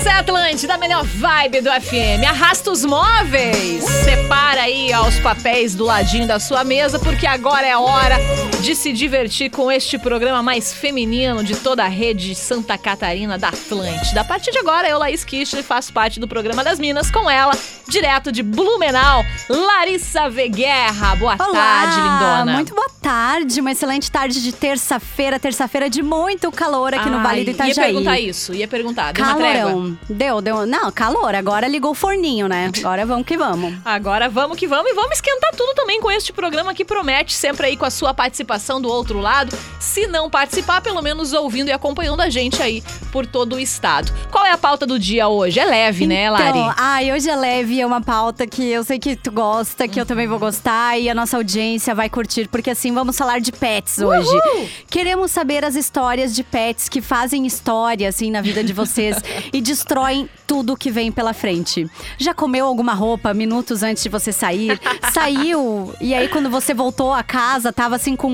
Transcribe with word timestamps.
Essa 0.00 0.08
é 0.08 0.12
a 0.12 0.18
Atlântida, 0.20 0.74
a 0.76 0.78
melhor 0.78 1.04
vibe 1.04 1.60
do 1.60 1.70
FM. 1.70 2.24
Arrasta 2.26 2.70
os 2.70 2.86
móveis. 2.86 3.84
Separa 3.84 4.62
aí 4.62 4.90
ó, 4.94 5.06
os 5.06 5.20
papéis 5.20 5.74
do 5.74 5.84
ladinho 5.84 6.26
da 6.26 6.40
sua 6.40 6.64
mesa, 6.64 6.98
porque 6.98 7.26
agora 7.26 7.66
é 7.66 7.72
a 7.72 7.80
hora 7.80 8.16
de 8.60 8.74
se 8.74 8.92
divertir 8.92 9.50
com 9.50 9.72
este 9.72 9.98
programa 9.98 10.42
mais 10.42 10.72
feminino 10.72 11.42
de 11.42 11.56
toda 11.56 11.82
a 11.82 11.88
rede 11.88 12.34
Santa 12.34 12.76
Catarina 12.76 13.38
da 13.38 13.48
Atlântida. 13.48 14.20
A 14.20 14.24
partir 14.24 14.50
de 14.50 14.58
agora, 14.58 14.86
eu, 14.86 14.98
Laís 14.98 15.24
Kister, 15.24 15.62
faço 15.62 15.90
parte 15.94 16.20
do 16.20 16.28
programa 16.28 16.62
das 16.62 16.78
Minas 16.78 17.10
com 17.10 17.28
ela, 17.30 17.56
direto 17.88 18.30
de 18.30 18.42
Blumenau, 18.42 19.24
Larissa 19.48 20.28
Veguerra. 20.28 21.16
Boa 21.16 21.36
Olá, 21.38 21.52
tarde, 21.52 21.96
lindona. 21.96 22.52
Muito 22.52 22.74
boa 22.74 22.90
tarde, 23.00 23.60
uma 23.62 23.72
excelente 23.72 24.10
tarde 24.10 24.42
de 24.42 24.52
terça-feira, 24.52 25.40
terça-feira 25.40 25.88
de 25.88 26.02
muito 26.02 26.52
calor 26.52 26.92
aqui 26.92 27.08
no 27.08 27.16
Ai, 27.16 27.22
Vale 27.22 27.44
do 27.44 27.50
Itajaí. 27.52 27.70
Ia 27.70 27.92
perguntar 27.92 28.20
isso, 28.20 28.54
ia 28.54 28.68
perguntar. 28.68 29.12
Deu? 29.14 29.24
Calorão. 29.24 29.98
Deu, 30.08 30.40
deu. 30.42 30.66
Não, 30.66 30.92
calor. 30.92 31.34
Agora 31.34 31.66
ligou 31.66 31.92
o 31.92 31.94
forninho, 31.94 32.46
né? 32.46 32.70
Agora 32.78 33.06
vamos 33.06 33.26
que 33.26 33.38
vamos. 33.38 33.74
Agora 33.86 34.28
vamos 34.28 34.58
que 34.58 34.66
vamos 34.66 34.90
e 34.90 34.94
vamos 34.94 35.12
esquentar 35.12 35.50
tudo 35.56 35.74
também 35.74 35.98
com 35.98 36.10
este 36.10 36.30
programa 36.30 36.74
que 36.74 36.84
promete 36.84 37.32
sempre 37.32 37.68
aí 37.68 37.76
com 37.76 37.86
a 37.86 37.90
sua 37.90 38.12
participação 38.12 38.49
do 38.80 38.88
outro 38.88 39.18
lado. 39.20 39.56
Se 39.78 40.06
não 40.06 40.28
participar, 40.28 40.80
pelo 40.80 41.02
menos 41.02 41.32
ouvindo 41.32 41.68
e 41.68 41.72
acompanhando 41.72 42.20
a 42.20 42.30
gente 42.30 42.62
aí 42.62 42.82
por 43.10 43.26
todo 43.26 43.56
o 43.56 43.60
estado. 43.60 44.12
Qual 44.30 44.44
é 44.44 44.52
a 44.52 44.58
pauta 44.58 44.86
do 44.86 44.98
dia 44.98 45.28
hoje? 45.28 45.58
É 45.58 45.64
leve, 45.64 46.06
né, 46.06 46.30
Lari? 46.30 46.58
Então, 46.58 46.74
ai, 46.76 47.12
hoje 47.12 47.28
é 47.28 47.36
leve, 47.36 47.80
é 47.80 47.86
uma 47.86 48.00
pauta 48.00 48.46
que 48.46 48.68
eu 48.68 48.84
sei 48.84 48.98
que 48.98 49.16
tu 49.16 49.30
gosta, 49.30 49.88
que 49.88 50.00
eu 50.00 50.06
também 50.06 50.26
vou 50.26 50.38
gostar 50.38 50.98
e 50.98 51.08
a 51.08 51.14
nossa 51.14 51.36
audiência 51.36 51.94
vai 51.94 52.08
curtir, 52.08 52.48
porque 52.48 52.70
assim, 52.70 52.92
vamos 52.92 53.16
falar 53.16 53.40
de 53.40 53.52
pets 53.52 53.98
hoje. 53.98 54.28
Uhul! 54.28 54.68
Queremos 54.88 55.30
saber 55.30 55.64
as 55.64 55.74
histórias 55.74 56.34
de 56.34 56.42
pets 56.42 56.88
que 56.88 57.00
fazem 57.00 57.46
história, 57.46 58.08
assim, 58.08 58.30
na 58.30 58.40
vida 58.40 58.62
de 58.62 58.72
vocês 58.72 59.16
e 59.52 59.60
destroem 59.60 60.28
tudo 60.46 60.76
que 60.76 60.90
vem 60.90 61.10
pela 61.12 61.32
frente. 61.32 61.88
Já 62.18 62.34
comeu 62.34 62.66
alguma 62.66 62.94
roupa 62.94 63.32
minutos 63.34 63.82
antes 63.82 64.02
de 64.02 64.08
você 64.08 64.32
sair? 64.32 64.80
Saiu, 65.12 65.94
e 66.00 66.14
aí 66.14 66.28
quando 66.28 66.50
você 66.50 66.72
voltou 66.74 67.12
a 67.12 67.22
casa, 67.22 67.72
tava 67.72 67.96
assim 67.96 68.16
com, 68.16 68.28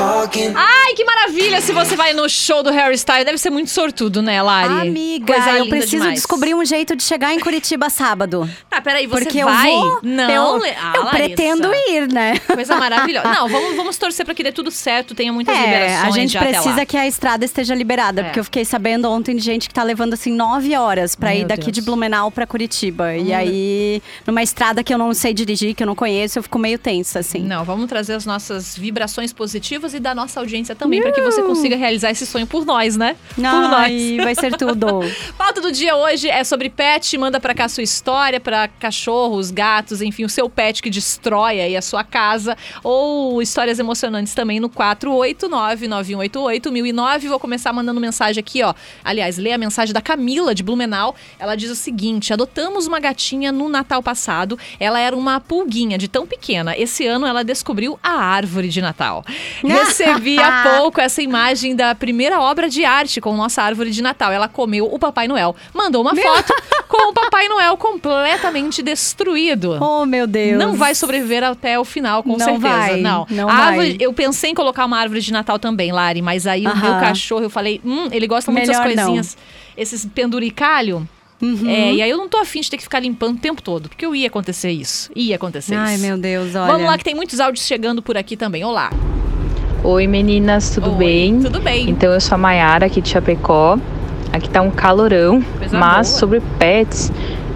Ai, 0.01 0.93
que 0.93 1.03
maravilha 1.03 1.59
se 1.59 1.71
você 1.71 1.95
vai 1.95 2.13
no 2.13 2.29
show 2.29 2.61
do 2.61 2.69
Harry 2.71 2.93
Styles. 2.95 3.25
Deve 3.25 3.37
ser 3.39 3.49
muito 3.49 3.71
sortudo, 3.71 4.21
né, 4.21 4.39
Lari? 4.41 4.87
Amiga, 4.89 5.33
Coisa 5.33 5.51
eu 5.57 5.67
preciso 5.67 5.97
demais. 5.97 6.13
descobrir 6.15 6.53
um 6.53 6.63
jeito 6.63 6.95
de 6.95 7.01
chegar 7.01 7.33
em 7.33 7.39
Curitiba 7.39 7.89
sábado. 7.89 8.47
Tá, 8.69 8.79
peraí, 8.79 9.07
você 9.07 9.23
porque 9.25 9.43
vai? 9.43 9.71
eu 9.73 9.79
vou. 9.79 9.99
Não, 10.03 10.29
eu, 10.29 10.61
ah, 10.79 10.93
eu 10.95 11.05
pretendo 11.07 11.71
ir, 11.73 12.07
né? 12.11 12.37
Coisa 12.39 12.75
maravilhosa. 12.77 13.27
Não, 13.27 13.49
vamos, 13.49 13.75
vamos 13.75 13.97
torcer 13.97 14.23
pra 14.23 14.35
que 14.35 14.43
dê 14.43 14.51
tudo 14.51 14.69
certo, 14.69 15.15
tenha 15.15 15.33
muitas 15.33 15.55
É, 15.57 15.61
liberações 15.61 16.03
a 16.03 16.11
gente 16.19 16.31
já 16.33 16.41
até 16.41 16.49
precisa 16.51 16.75
lá. 16.75 16.85
que 16.85 16.97
a 16.97 17.07
estrada 17.07 17.43
esteja 17.43 17.73
liberada, 17.73 18.21
É. 18.21 18.23
porque 18.25 18.39
eu 18.39 18.43
fiquei 18.43 18.65
sabendo 18.65 19.09
ontem 19.09 19.35
de 19.35 19.41
gente 19.41 19.67
que 19.67 19.73
tá 19.73 19.81
levando 19.81 20.13
assim 20.13 20.31
nove 20.31 20.75
horas 20.75 21.15
pra 21.15 21.31
Meu 21.31 21.39
ir 21.39 21.45
daqui 21.45 21.65
Deus. 21.65 21.73
de 21.73 21.81
Blumenau 21.81 22.29
pra 22.29 22.45
Curitiba. 22.45 23.15
E 23.15 23.33
aí, 23.33 24.01
numa 24.27 24.43
estrada 24.43 24.83
que 24.83 24.93
eu 24.93 24.97
não 24.97 25.11
sei 25.15 25.33
dirigir, 25.33 25.73
que 25.73 25.81
eu 25.81 25.87
não 25.87 25.95
conheço, 25.95 26.37
eu 26.37 26.43
fico 26.43 26.59
meio 26.59 26.77
tensa, 26.77 27.19
assim. 27.19 27.39
Não, 27.39 27.63
vamos 27.65 27.87
trazer 27.87 28.13
as 28.13 28.25
nossas 28.27 28.77
vibrações 28.77 29.33
positivas 29.33 29.86
e 29.93 29.99
da 29.99 30.15
nossa 30.15 30.39
audiência 30.39 30.73
também, 30.75 31.01
pra 31.01 31.11
que 31.11 31.21
você 31.21 31.43
consiga 31.43 31.75
realizar 31.75 32.11
esse 32.11 32.25
sonho 32.25 32.47
por 32.47 32.65
nós, 32.65 32.95
né? 32.95 33.17
por 33.35 33.69
nós. 33.69 33.91
Ai, 33.91 34.17
vai 34.23 34.33
ser 34.35 34.55
tudo. 34.57 35.01
Pauta 35.37 35.61
do 35.61 35.71
dia 35.71 35.95
hoje 35.95 36.27
é 36.29 36.43
sobre 36.43 36.69
pet. 36.69 37.15
Manda 37.17 37.39
pra 37.39 37.53
cá 37.53 37.65
a 37.65 37.69
sua 37.69 37.83
história 37.83 38.39
pra 38.39 38.67
cachorros, 38.67 39.51
gatos, 39.51 40.01
enfim, 40.01 40.25
o 40.25 40.29
seu 40.29 40.49
pet 40.49 40.81
que 40.81 40.89
destrói 40.89 41.61
aí 41.61 41.75
a 41.75 41.81
sua 41.81 42.03
casa. 42.03 42.57
Ou 42.83 43.39
histórias 43.41 43.79
emocionantes 43.79 44.33
também 44.33 44.59
no 44.59 44.69
489-9188-1009. 44.69 47.27
Vou 47.27 47.39
começar 47.39 47.73
mandando 47.73 47.99
mensagem 47.99 48.39
aqui, 48.39 48.63
ó. 48.63 48.73
Aliás, 49.03 49.37
lê 49.37 49.51
a 49.53 49.57
mensagem 49.57 49.93
da 49.93 50.01
Camila 50.01 50.55
de 50.55 50.63
Blumenau. 50.63 51.15
Ela 51.39 51.55
diz 51.55 51.69
o 51.69 51.75
seguinte: 51.75 52.33
adotamos 52.33 52.87
uma 52.87 52.99
gatinha 52.99 53.51
no 53.51 53.69
Natal 53.69 54.03
passado. 54.03 54.57
Ela 54.79 54.99
era 54.99 55.15
uma 55.15 55.39
pulguinha 55.39 55.97
de 55.97 56.07
tão 56.07 56.25
pequena. 56.25 56.75
Esse 56.77 57.05
ano 57.05 57.25
ela 57.25 57.43
descobriu 57.43 57.99
a 58.01 58.11
árvore 58.11 58.69
de 58.69 58.81
Natal. 58.81 59.25
Recebi 59.85 60.39
há 60.39 60.63
pouco 60.77 60.99
essa 61.01 61.21
imagem 61.21 61.75
da 61.75 61.93
primeira 61.95 62.39
obra 62.41 62.69
de 62.69 62.83
arte 62.85 63.19
com 63.21 63.35
nossa 63.35 63.61
árvore 63.61 63.91
de 63.91 64.01
Natal. 64.01 64.31
Ela 64.31 64.47
comeu 64.47 64.85
o 64.91 64.97
Papai 64.99 65.27
Noel. 65.27 65.55
Mandou 65.73 66.01
uma 66.01 66.15
foto 66.15 66.53
com 66.87 67.09
o 67.09 67.13
Papai 67.13 67.47
Noel 67.47 67.77
completamente 67.77 68.81
destruído. 68.81 69.77
Oh, 69.81 70.05
meu 70.05 70.25
Deus. 70.27 70.57
Não 70.57 70.73
vai 70.75 70.93
sobreviver 70.95 71.43
até 71.43 71.79
o 71.79 71.85
final, 71.85 72.23
com 72.23 72.31
Não 72.31 72.39
certeza. 72.39 72.67
vai, 72.67 72.97
não. 73.01 73.25
não 73.29 73.49
árvore- 73.49 73.89
vai. 73.89 73.97
eu 73.99 74.13
pensei 74.13 74.51
em 74.51 74.53
colocar 74.55 74.85
uma 74.85 74.97
árvore 74.99 75.21
de 75.21 75.31
Natal 75.31 75.57
também, 75.59 75.91
Lari, 75.91 76.21
mas 76.21 76.47
aí 76.47 76.65
o 76.65 76.75
meu 76.77 76.93
cachorro, 76.99 77.43
eu 77.43 77.49
falei, 77.49 77.79
hum, 77.85 78.07
ele 78.11 78.27
gosta 78.27 78.51
muito 78.51 78.67
Melhor 78.67 78.81
dessas 78.83 78.95
não. 78.95 79.03
coisinhas, 79.05 79.37
esses 79.75 80.05
penduricalho. 80.05 81.07
Uhum. 81.39 81.69
É, 81.69 81.93
e 81.93 82.01
aí 82.01 82.09
eu 82.09 82.17
não 82.17 82.27
tô 82.27 82.37
afim 82.39 82.61
de 82.61 82.69
ter 82.71 82.77
que 82.77 82.83
ficar 82.83 82.99
limpando 82.99 83.35
o 83.37 83.39
tempo 83.39 83.61
todo, 83.61 83.89
porque 83.89 84.03
eu 84.03 84.15
ia 84.15 84.27
acontecer 84.27 84.71
isso. 84.71 85.11
Ia 85.15 85.35
acontecer 85.35 85.75
Ai, 85.75 85.93
isso. 85.93 86.03
meu 86.03 86.17
Deus, 86.17 86.55
olha. 86.55 86.71
Vamos 86.71 86.87
lá 86.87 86.97
que 86.97 87.03
tem 87.03 87.13
muitos 87.13 87.39
áudios 87.39 87.63
chegando 87.65 88.01
por 88.01 88.17
aqui 88.17 88.35
também. 88.35 88.63
Olá. 88.63 88.89
Oi 89.89 90.05
meninas, 90.05 90.69
tudo 90.71 90.91
Oi, 90.91 90.97
bem? 90.97 91.39
Tudo 91.39 91.61
bem. 91.61 91.89
Então 91.89 92.11
eu 92.11 92.19
sou 92.19 92.35
a 92.35 92.37
Mayara 92.37 92.87
aqui 92.87 92.99
de 92.99 93.07
Chapecó. 93.07 93.77
Aqui 94.33 94.49
tá 94.49 94.61
um 94.61 94.69
calorão, 94.69 95.41
Coisa 95.57 95.77
mas 95.79 96.09
boa. 96.09 96.19
sobre 96.19 96.41
pets, 96.59 97.09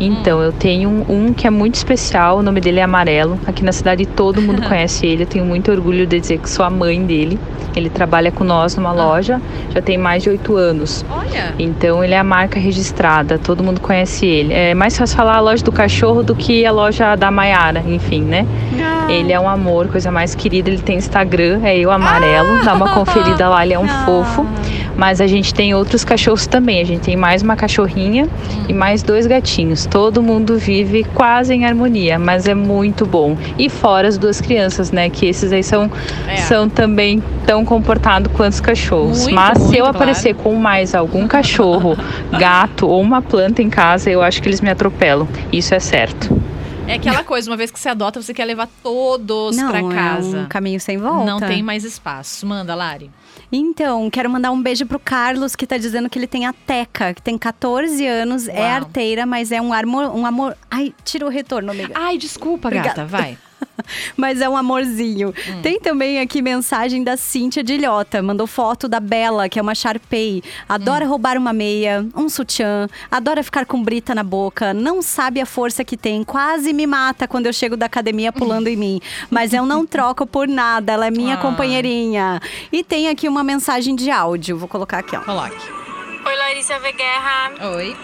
então 0.06 0.42
eu 0.42 0.52
tenho 0.52 0.90
um, 1.08 1.34
que 1.34 1.46
é 1.46 1.50
muito 1.50 1.76
especial, 1.76 2.40
o 2.40 2.42
nome 2.42 2.60
dele 2.60 2.80
é 2.80 2.84
Amarelo. 2.84 3.40
Aqui 3.46 3.64
na 3.64 3.72
cidade 3.72 4.06
todo 4.06 4.42
mundo 4.42 4.62
conhece 4.68 5.06
ele, 5.06 5.24
eu 5.24 5.28
tenho 5.28 5.46
muito 5.46 5.72
orgulho 5.72 6.06
de 6.08 6.20
dizer 6.20 6.40
que 6.40 6.50
sou 6.50 6.66
a 6.66 6.70
mãe 6.70 7.04
dele. 7.06 7.40
Ele 7.76 7.90
trabalha 7.90 8.32
com 8.32 8.44
nós 8.44 8.76
numa 8.76 8.92
loja, 8.92 9.40
já 9.74 9.82
tem 9.82 9.98
mais 9.98 10.24
de 10.24 10.30
oito 10.30 10.58
anos. 10.58 11.06
Olha. 11.10 11.54
Então 11.58 12.04
ele 12.04 12.14
é 12.14 12.18
a 12.20 12.24
marca 12.24 12.60
registrada, 12.60 13.38
todo 13.40 13.64
mundo 13.64 13.80
conhece 13.80 14.26
ele. 14.26 14.54
É 14.54 14.74
mais 14.74 14.98
fácil 14.98 15.16
falar 15.16 15.38
a 15.38 15.40
loja 15.40 15.64
do 15.64 15.72
cachorro 15.72 16.22
do 16.22 16.36
que 16.36 16.66
a 16.66 16.72
loja 16.72 17.16
da 17.16 17.32
Maiara, 17.32 17.82
enfim, 17.88 18.22
né? 18.24 18.46
Ele 19.08 19.32
é 19.32 19.40
um 19.40 19.48
amor, 19.48 19.88
coisa 19.88 20.12
mais 20.12 20.36
querida. 20.36 20.70
Ele 20.70 20.80
tem 20.82 20.98
Instagram, 20.98 21.62
é 21.64 21.78
eu 21.78 21.92
amarelo. 21.92 22.64
Dá 22.64 22.74
uma 22.74 22.90
conferida 22.90 23.48
lá, 23.48 23.64
ele 23.64 23.74
é 23.74 23.80
um 23.80 23.86
Ah. 23.86 24.04
fofo. 24.06 24.46
Mas 25.02 25.20
a 25.20 25.26
gente 25.26 25.52
tem 25.52 25.74
outros 25.74 26.06
cachorros 26.06 26.46
também. 26.46 26.80
A 26.80 26.84
gente 26.84 27.02
tem 27.02 27.18
mais 27.18 27.42
uma 27.42 27.56
cachorrinha 27.56 28.30
e 28.70 28.74
mais 28.74 29.02
dois 29.02 29.26
gatinhos. 29.26 29.88
Todo 29.88 30.22
mundo 30.22 30.60
vive 30.60 31.04
quase 31.16 31.56
em 31.56 31.66
harmonia, 31.66 32.20
mas 32.20 32.48
é 32.48 32.54
muito 32.54 33.04
bom. 33.04 33.36
E 33.58 33.68
fora 33.68 34.08
as 34.08 34.16
duas 34.16 34.40
crianças, 34.40 34.92
né? 34.92 35.10
Que 35.10 35.26
esses 35.26 35.52
aí 35.52 35.64
são, 35.64 35.90
É. 36.28 36.36
são 36.38 36.70
também 36.70 37.20
tão 37.48 37.66
comportados 37.66 38.32
quanto 38.34 38.54
os 38.54 38.62
cachorros. 38.62 39.24
Muito, 39.24 39.34
mas 39.34 39.58
se 39.58 39.64
muito, 39.64 39.76
eu 39.76 39.84
claro. 39.86 39.98
aparecer 39.98 40.36
com 40.36 40.54
mais 40.54 40.94
algum 40.94 41.28
cachorro, 41.28 41.98
gato 42.38 42.88
ou 42.88 43.02
uma 43.02 43.24
planta 43.24 43.60
em 43.64 43.72
casa, 43.72 44.08
eu 44.08 44.22
acho 44.22 44.40
que 44.40 44.48
eles 44.48 44.62
me 44.62 44.70
atropelam. 44.70 45.28
Isso 45.52 45.74
é 45.74 45.80
certo. 45.80 46.41
É 46.88 46.96
aquela 46.96 47.24
coisa, 47.24 47.50
uma 47.50 47.56
vez 47.56 47.72
que 47.72 47.80
você 47.80 47.90
adota, 47.90 48.22
você 48.22 48.34
quer 48.34 48.44
levar 48.46 48.68
todos 48.84 49.56
Não, 49.56 49.70
pra 49.70 49.80
é 49.80 49.90
casa. 49.90 50.40
um 50.42 50.48
caminho 50.48 50.80
sem 50.80 50.98
volta. 50.98 51.26
Não 51.26 51.40
tem 51.40 51.64
mais 51.64 51.84
espaço. 51.84 52.46
Manda, 52.46 52.76
Lari. 52.76 53.10
Então, 53.52 54.10
quero 54.10 54.30
mandar 54.30 54.52
um 54.52 54.62
beijo 54.62 54.86
pro 54.86 55.00
Carlos, 55.00 55.56
que 55.56 55.66
tá 55.68 55.78
dizendo 55.78 56.10
que 56.10 56.18
ele 56.18 56.28
tem 56.28 56.46
a 56.46 56.54
Teca, 56.54 57.14
que 57.14 57.22
tem 57.22 57.38
14 57.38 58.06
anos, 58.06 58.48
é 58.48 58.60
Uau. 58.60 58.70
arteira, 58.70 59.26
mas 59.26 59.52
é 59.52 59.62
um 59.62 59.72
amor, 59.74 60.16
um 60.16 60.26
amor... 60.26 60.58
Ai, 60.70 60.94
tira 61.04 61.26
o 61.26 61.30
retorno, 61.30 61.72
amiga. 61.72 61.94
Ai, 61.96 62.18
desculpa, 62.18 62.68
Obrigada. 62.68 62.90
gata, 62.90 63.06
vai. 63.06 63.38
Mas 64.18 64.42
é 64.42 64.50
um 64.50 64.56
amorzinho. 64.58 65.30
Hum. 65.30 65.62
Tem 65.62 65.80
também 65.80 66.20
aqui 66.20 66.42
mensagem 66.42 67.04
da 67.04 67.18
Cíntia 67.18 67.64
de 67.64 67.74
Ilhota. 67.74 68.22
Mandou 68.22 68.46
foto 68.48 68.88
da 68.88 69.00
Bela, 69.00 69.50
que 69.50 69.58
é 69.60 69.62
uma 69.62 69.76
Sharpei. 69.76 70.44
Adora 70.68 71.06
Hum. 71.06 71.10
roubar 71.10 71.38
uma 71.38 71.54
meia, 71.54 72.06
um 72.16 72.30
sutiã. 72.30 72.88
Adora 73.10 73.44
ficar 73.44 73.66
com 73.66 73.82
brita 73.82 74.14
na 74.16 74.24
boca. 74.24 74.74
Não 74.74 75.02
sabe 75.02 75.40
a 75.42 75.46
força 75.46 75.84
que 75.84 75.98
tem. 75.98 76.24
Quase 76.24 76.74
me 76.74 76.86
mata 76.86 77.28
quando 77.28 77.46
eu 77.48 77.54
chego 77.54 77.76
da 77.78 77.86
academia 77.86 78.32
pulando 78.32 78.68
em 78.68 78.76
mim. 78.76 79.02
Mas 79.30 79.54
eu 79.54 79.66
não 79.66 79.86
troco 79.88 80.26
por 80.26 80.48
nada. 80.48 80.94
Ela 80.94 81.08
é 81.08 81.12
minha 81.12 81.36
Ai. 81.36 81.42
companheirinha. 81.42 82.40
E 82.72 82.84
tem 82.84 83.10
aqui 83.10 83.28
uma 83.28 83.44
mensagem 83.44 83.96
de 83.96 84.10
áudio. 84.12 84.58
Vou 84.58 84.68
colocar 84.68 85.00
aqui, 85.00 85.16
ó. 85.16 85.22
Coloque. 85.22 85.56
Oi, 86.26 86.36
Larissa 86.36 86.78
Veguerra. 86.80 87.52
Oi. 87.76 87.96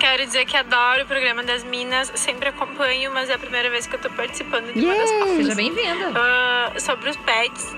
Quero 0.00 0.24
dizer 0.24 0.46
que 0.46 0.56
adoro 0.56 1.02
o 1.02 1.06
programa 1.06 1.42
das 1.42 1.62
Minas, 1.62 2.10
sempre 2.14 2.48
acompanho, 2.48 3.12
mas 3.12 3.28
é 3.28 3.34
a 3.34 3.38
primeira 3.38 3.68
vez 3.68 3.86
que 3.86 3.94
eu 3.94 4.00
tô 4.00 4.08
participando 4.10 4.72
de 4.72 4.82
uma 4.82 4.94
das 4.94 5.10
pautas. 5.10 5.36
Seja 5.36 5.54
bem-vinda. 5.54 6.12
Ah, 6.14 6.72
sobre 6.80 7.10
os 7.10 7.16
pets. 7.18 7.76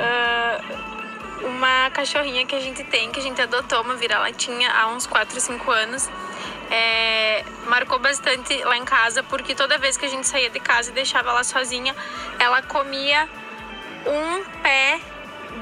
Ah, 0.00 0.60
uma 1.44 1.90
cachorrinha 1.90 2.46
que 2.46 2.56
a 2.56 2.60
gente 2.60 2.82
tem, 2.84 3.12
que 3.12 3.20
a 3.20 3.22
gente 3.22 3.40
adotou, 3.40 3.82
uma 3.82 3.94
vira-latinha 3.96 4.70
há 4.72 4.88
uns 4.88 5.06
4, 5.06 5.38
5 5.38 5.70
anos. 5.70 6.08
é, 6.70 7.44
marcou 7.66 7.98
bastante 7.98 8.56
lá 8.64 8.76
em 8.76 8.84
casa, 8.84 9.22
porque 9.22 9.54
toda 9.54 9.78
vez 9.78 9.96
que 9.96 10.04
a 10.04 10.08
gente 10.08 10.26
saía 10.26 10.50
de 10.50 10.60
casa 10.60 10.90
e 10.90 10.94
deixava 10.94 11.30
ela 11.30 11.44
sozinha, 11.44 11.94
ela 12.38 12.62
comia 12.62 13.28
um 14.06 14.44
pé 14.62 15.00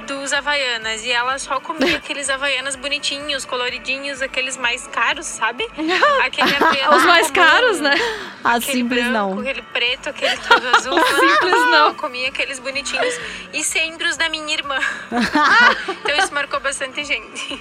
dos 0.06 0.32
Havaianas. 0.32 1.04
E 1.04 1.10
ela 1.10 1.38
só 1.38 1.60
comia 1.60 1.96
aqueles 1.98 2.30
Havaianas 2.30 2.76
bonitinhos, 2.76 3.44
coloridinhos, 3.44 4.22
aqueles 4.22 4.56
mais 4.56 4.86
caros, 4.86 5.26
sabe? 5.26 5.66
Aquele 6.24 6.50
Os 6.96 7.04
mais 7.04 7.30
comum, 7.30 7.34
caras, 7.46 7.80
né? 7.80 7.94
A 8.42 8.54
Aquele 8.56 8.78
simples 8.78 9.04
branco, 9.04 9.12
não. 9.34 9.40
aquele 9.40 9.62
preto, 9.62 10.08
aquele 10.08 10.36
todo 10.38 10.66
azul. 10.76 10.98
simples 10.98 11.52
não. 11.52 11.74
Ela 11.86 11.94
comia 11.94 12.28
aqueles 12.28 12.58
bonitinhos. 12.58 13.14
E 13.52 13.62
sempre 13.62 14.08
os 14.08 14.16
da 14.16 14.28
minha 14.28 14.52
irmã. 14.54 14.78
então 15.10 16.16
isso 16.16 16.32
marcou 16.32 16.60
bastante 16.60 17.04
gente. 17.04 17.60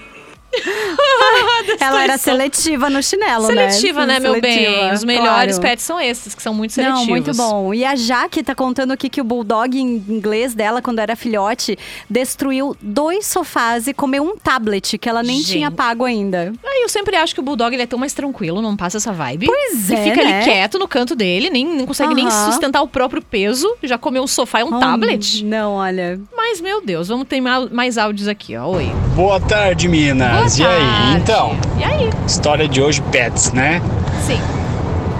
Ela 1.79 2.03
era 2.03 2.17
seletiva 2.17 2.89
no 2.89 3.01
chinelo, 3.01 3.47
né? 3.49 3.69
Seletiva, 3.69 4.05
né, 4.05 4.19
meu 4.19 4.39
bem? 4.39 4.59
Seletiva, 4.65 4.93
Os 4.93 5.03
melhores 5.03 5.55
claro. 5.57 5.61
pets 5.69 5.83
são 5.85 5.99
esses, 5.99 6.33
que 6.35 6.41
são 6.41 6.53
muito 6.53 6.73
seletivos. 6.73 7.01
Não, 7.01 7.07
muito 7.09 7.33
bom. 7.35 7.73
E 7.73 7.83
a 7.85 7.95
Jaque 7.95 8.43
tá 8.43 8.55
contando 8.55 8.91
aqui 8.91 9.09
que 9.09 9.21
o 9.21 9.23
bulldog 9.23 9.77
em 9.77 10.03
inglês 10.07 10.53
dela, 10.53 10.81
quando 10.81 10.99
era 10.99 11.15
filhote, 11.15 11.77
destruiu 12.09 12.75
dois 12.81 13.25
sofás 13.25 13.87
e 13.87 13.93
comeu 13.93 14.23
um 14.23 14.37
tablet 14.37 14.97
que 14.97 15.09
ela 15.09 15.21
nem 15.23 15.37
Gente. 15.37 15.51
tinha 15.53 15.71
pago 15.71 16.05
ainda. 16.05 16.53
Aí 16.65 16.81
eu 16.83 16.89
sempre 16.89 17.15
acho 17.15 17.33
que 17.33 17.39
o 17.39 17.43
Bulldog 17.43 17.73
ele 17.73 17.83
é 17.83 17.87
tão 17.87 17.99
mais 17.99 18.13
tranquilo, 18.13 18.61
não 18.61 18.75
passa 18.75 18.97
essa 18.97 19.11
vibe. 19.11 19.47
Pois 19.47 19.89
e 19.89 19.93
é, 19.95 20.03
fica 20.03 20.23
né? 20.23 20.35
ali 20.37 20.43
quieto 20.45 20.77
no 20.79 20.87
canto 20.87 21.15
dele, 21.15 21.49
nem 21.49 21.65
não 21.65 21.85
consegue 21.85 22.13
nem 22.13 22.29
sustentar 22.29 22.81
o 22.81 22.87
próprio 22.87 23.21
peso. 23.21 23.67
Já 23.83 23.97
comeu 23.97 24.23
um 24.23 24.27
sofá 24.27 24.59
e 24.61 24.63
um 24.63 24.75
Hum, 24.75 24.79
tablet. 24.79 25.43
Não, 25.45 25.73
olha. 25.73 26.19
Mas, 26.35 26.59
meu 26.61 26.81
Deus, 26.83 27.07
vamos 27.07 27.27
ter 27.27 27.39
ma- 27.41 27.67
mais 27.71 27.97
áudios 27.97 28.27
aqui, 28.27 28.55
ó. 28.57 28.67
Oi. 28.67 28.85
Boa 29.15 29.39
tarde, 29.39 29.87
Minas. 29.87 30.37
Boa 30.37 30.44
e 30.57 30.65
aí? 30.65 31.15
Então, 31.17 31.55
E 31.77 31.83
aí? 31.83 32.09
história 32.27 32.67
de 32.67 32.81
hoje, 32.81 33.01
pets, 33.11 33.51
né? 33.51 33.81
Sim. 34.25 34.39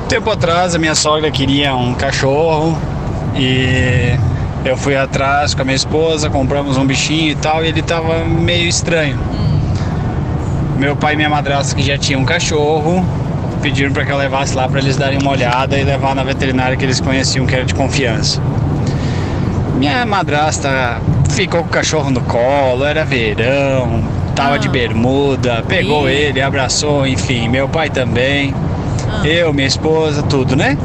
Tempo 0.07 0.29
atrás, 0.29 0.75
a 0.75 0.77
minha 0.79 0.95
sogra 0.95 1.31
queria 1.31 1.75
um 1.75 1.93
cachorro 1.93 2.77
e 3.35 4.15
eu 4.63 4.77
fui 4.77 4.95
atrás 4.95 5.53
com 5.55 5.61
a 5.61 5.65
minha 5.65 5.75
esposa, 5.75 6.29
compramos 6.29 6.77
um 6.77 6.85
bichinho 6.85 7.31
e 7.31 7.35
tal, 7.35 7.63
e 7.63 7.67
ele 7.69 7.81
tava 7.81 8.23
meio 8.25 8.67
estranho. 8.67 9.17
Meu 10.77 10.95
pai 10.95 11.13
e 11.13 11.15
minha 11.15 11.29
madrasta, 11.29 11.75
que 11.75 11.81
já 11.81 11.97
tinham 11.97 12.21
um 12.21 12.25
cachorro, 12.25 13.03
pediram 13.61 13.91
para 13.91 14.05
que 14.05 14.11
eu 14.11 14.17
levasse 14.17 14.53
lá 14.55 14.67
para 14.67 14.79
eles 14.79 14.95
darem 14.97 15.17
uma 15.19 15.31
olhada 15.31 15.77
e 15.77 15.83
levar 15.83 16.13
na 16.13 16.23
veterinária 16.23 16.77
que 16.77 16.83
eles 16.85 16.99
conheciam, 16.99 17.45
que 17.45 17.55
era 17.55 17.65
de 17.65 17.73
confiança. 17.73 18.41
Minha 19.75 20.05
madrasta 20.05 21.01
ficou 21.29 21.61
com 21.61 21.67
o 21.67 21.71
cachorro 21.71 22.09
no 22.09 22.21
colo, 22.21 22.85
era 22.85 23.03
verão, 23.03 24.03
tava 24.35 24.55
Ah. 24.55 24.57
de 24.57 24.67
bermuda, 24.69 25.63
pegou 25.67 26.09
Ih. 26.09 26.13
ele, 26.13 26.41
abraçou, 26.41 27.07
enfim, 27.07 27.47
meu 27.49 27.67
pai 27.69 27.89
também. 27.89 28.53
Ah. 29.09 29.25
Eu, 29.25 29.53
minha 29.53 29.67
esposa, 29.67 30.21
tudo, 30.23 30.55
né? 30.55 30.77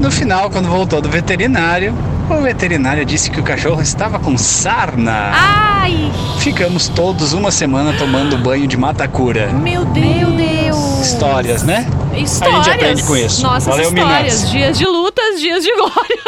No 0.00 0.10
final, 0.10 0.48
quando 0.50 0.68
voltou 0.68 1.00
do 1.02 1.08
veterinário, 1.08 1.92
o 2.30 2.40
veterinário 2.40 3.04
disse 3.04 3.30
que 3.30 3.40
o 3.40 3.42
cachorro 3.42 3.80
estava 3.82 4.18
com 4.18 4.38
sarna. 4.38 5.30
Ai, 5.32 6.12
Ficamos 6.38 6.88
todos 6.88 7.32
uma 7.32 7.50
semana 7.50 7.92
tomando 7.94 8.36
banho 8.38 8.66
de 8.66 8.76
matacura. 8.76 9.48
meu 9.48 9.84
Deus. 9.86 10.06
Meu 10.06 10.30
Deus. 10.32 11.00
Histórias, 11.00 11.62
né? 11.62 11.86
Histórias. 12.16 12.60
A 12.60 12.62
gente 12.62 12.74
aprende 12.74 13.02
com 13.02 13.16
isso. 13.16 13.42
Nossas 13.42 13.64
Valeu, 13.66 13.88
histórias. 13.92 14.34
Minas. 14.38 14.50
Dias 14.50 14.78
de 14.78 14.84
lutas, 14.86 15.40
dias 15.40 15.64
de 15.64 15.74
glória. 15.74 16.18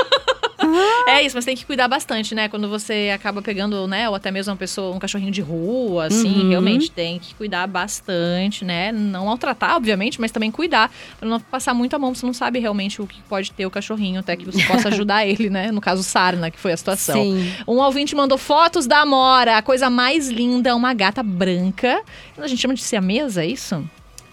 É 1.06 1.22
isso, 1.22 1.36
mas 1.36 1.44
tem 1.44 1.56
que 1.56 1.64
cuidar 1.66 1.88
bastante, 1.88 2.34
né? 2.34 2.48
Quando 2.48 2.68
você 2.68 3.10
acaba 3.14 3.40
pegando, 3.42 3.86
né, 3.86 4.08
ou 4.08 4.14
até 4.14 4.30
mesmo 4.30 4.52
uma 4.52 4.56
pessoa, 4.56 4.94
um 4.94 4.98
cachorrinho 4.98 5.30
de 5.32 5.40
rua, 5.40 6.06
assim, 6.06 6.42
Uhum. 6.44 6.48
realmente 6.50 6.90
tem 6.90 7.18
que 7.18 7.34
cuidar 7.34 7.66
bastante, 7.66 8.64
né? 8.64 8.92
Não 8.92 9.26
maltratar, 9.26 9.76
obviamente, 9.76 10.20
mas 10.20 10.30
também 10.30 10.50
cuidar 10.50 10.90
pra 11.18 11.28
não 11.28 11.40
passar 11.40 11.74
muito 11.74 11.94
a 11.94 11.98
mão, 11.98 12.14
você 12.14 12.24
não 12.26 12.32
sabe 12.32 12.58
realmente 12.58 13.00
o 13.02 13.06
que 13.06 13.20
pode 13.22 13.50
ter 13.52 13.66
o 13.66 13.70
cachorrinho, 13.70 14.20
até 14.20 14.36
que 14.36 14.44
você 14.44 14.62
possa 14.64 14.88
ajudar 14.88 15.26
ele, 15.26 15.50
né? 15.50 15.70
No 15.72 15.80
caso 15.80 16.02
Sarna, 16.02 16.50
que 16.50 16.58
foi 16.58 16.72
a 16.72 16.76
situação. 16.76 17.22
Sim. 17.22 17.52
Um 17.66 17.76
ouvinte 17.78 18.14
mandou 18.14 18.38
fotos 18.38 18.86
da 18.86 19.00
Amora, 19.00 19.56
a 19.58 19.62
coisa 19.62 19.88
mais 19.90 20.28
linda, 20.28 20.74
uma 20.76 20.92
gata 20.94 21.22
branca. 21.22 22.02
A 22.38 22.46
gente 22.46 22.60
chama 22.60 22.74
de 22.74 22.82
siamesa, 22.82 23.42
é 23.44 23.46
isso? 23.46 23.82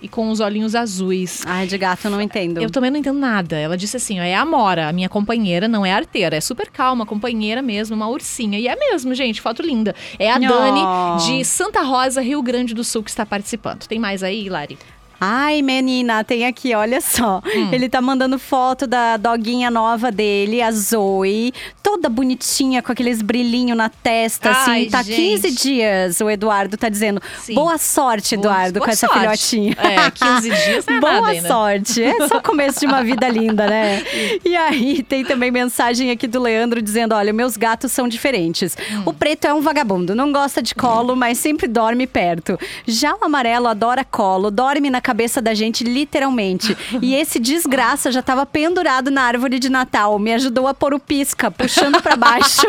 E 0.01 0.07
com 0.07 0.29
os 0.29 0.39
olhinhos 0.39 0.75
azuis. 0.75 1.41
Ai, 1.45 1.65
de 1.65 1.77
gato 1.77 2.05
eu 2.05 2.11
não 2.11 2.21
entendo. 2.21 2.61
Eu 2.61 2.69
também 2.69 2.91
não 2.91 2.99
entendo 2.99 3.17
nada. 3.17 3.55
Ela 3.57 3.75
disse 3.75 3.97
assim: 3.97 4.19
ó, 4.19 4.23
é 4.23 4.35
a 4.35 4.41
Amora, 4.41 4.87
a 4.87 4.93
minha 4.93 5.09
companheira, 5.09 5.67
não 5.67 5.85
é 5.85 5.91
arteira. 5.91 6.35
É 6.35 6.41
super 6.41 6.69
calma, 6.69 7.05
companheira 7.05 7.61
mesmo, 7.61 7.95
uma 7.95 8.07
ursinha. 8.07 8.59
E 8.59 8.67
é 8.67 8.75
mesmo, 8.75 9.13
gente, 9.15 9.41
foto 9.41 9.61
linda. 9.61 9.95
É 10.19 10.31
a 10.31 10.35
Oh. 10.37 10.39
Dani 10.39 11.25
de 11.25 11.43
Santa 11.45 11.81
Rosa, 11.81 12.21
Rio 12.21 12.41
Grande 12.43 12.73
do 12.75 12.83
Sul, 12.83 13.01
que 13.03 13.09
está 13.09 13.25
participando. 13.25 13.87
Tem 13.87 13.97
mais 13.99 14.21
aí, 14.23 14.47
Lari? 14.49 14.77
Ai, 15.19 15.61
menina, 15.61 16.23
tem 16.23 16.45
aqui, 16.45 16.73
olha 16.75 17.01
só. 17.01 17.41
Hum. 17.45 17.69
Ele 17.71 17.89
tá 17.89 18.01
mandando 18.01 18.37
foto 18.37 18.85
da 18.85 19.17
doguinha 19.17 19.71
nova 19.71 20.11
dele, 20.11 20.61
a 20.61 20.71
Zoe. 20.71 21.53
Toda 21.81 22.09
bonitinha, 22.09 22.81
com 22.81 22.91
aqueles 22.91 23.21
brilhinhos 23.21 23.77
na 23.77 23.89
testa, 23.89 24.49
Ai, 24.51 24.81
assim. 24.83 24.89
Tá 24.89 25.01
gente. 25.01 25.15
15 25.41 25.51
dias, 25.51 26.21
o 26.21 26.29
Eduardo 26.29 26.77
tá 26.77 26.89
dizendo. 26.89 27.21
Sim. 27.39 27.55
Boa 27.55 27.77
sorte, 27.77 28.35
Eduardo, 28.35 28.73
Boa 28.79 28.85
com 28.85 28.91
essa 28.91 29.07
sorte. 29.07 29.19
filhotinha. 29.21 29.75
É, 29.79 30.11
15 30.11 30.49
dias 30.49 30.85
não 30.85 30.95
é 30.95 30.99
Boa 30.99 31.13
nada 31.13 31.27
ainda. 31.29 31.47
sorte. 31.47 32.03
É 32.03 32.27
só 32.27 32.37
o 32.37 32.41
começo 32.43 32.79
de 32.79 32.85
uma 32.85 33.03
vida 33.03 33.27
linda, 33.29 33.67
né? 33.67 34.03
E 34.45 34.55
aí 34.55 35.01
tem 35.03 35.23
também 35.25 35.49
mensagem 35.49 36.11
aqui 36.11 36.27
do 36.27 36.39
Leandro 36.41 36.81
dizendo: 36.81 37.15
olha, 37.15 37.33
meus 37.33 37.57
gatos 37.57 37.91
são 37.91 38.07
diferentes. 38.07 38.77
Hum. 38.91 39.03
O 39.07 39.13
preto 39.13 39.45
é 39.45 39.53
um 39.53 39.61
vagabundo, 39.61 40.13
não 40.15 40.31
gosta 40.31 40.61
de 40.61 40.75
colo, 40.75 41.15
mas 41.15 41.37
sempre 41.37 41.67
dorme 41.67 42.05
perto. 42.05 42.59
Já 42.85 43.15
o 43.15 43.23
amarelo 43.25 43.67
adora 43.67 44.03
colo, 44.03 44.51
dorme 44.51 44.89
na 44.89 45.01
cabeça 45.07 45.41
da 45.41 45.53
gente, 45.53 45.83
literalmente. 45.83 46.75
E 47.01 47.13
esse 47.15 47.39
desgraça 47.39 48.11
já 48.11 48.21
tava 48.21 48.45
pendurado 48.45 49.11
na 49.11 49.21
árvore 49.21 49.59
de 49.59 49.69
Natal. 49.69 50.17
Me 50.17 50.33
ajudou 50.33 50.67
a 50.67 50.73
pôr 50.73 50.93
o 50.93 50.99
pisca, 50.99 51.51
puxando 51.51 52.01
pra 52.01 52.15
baixo. 52.15 52.65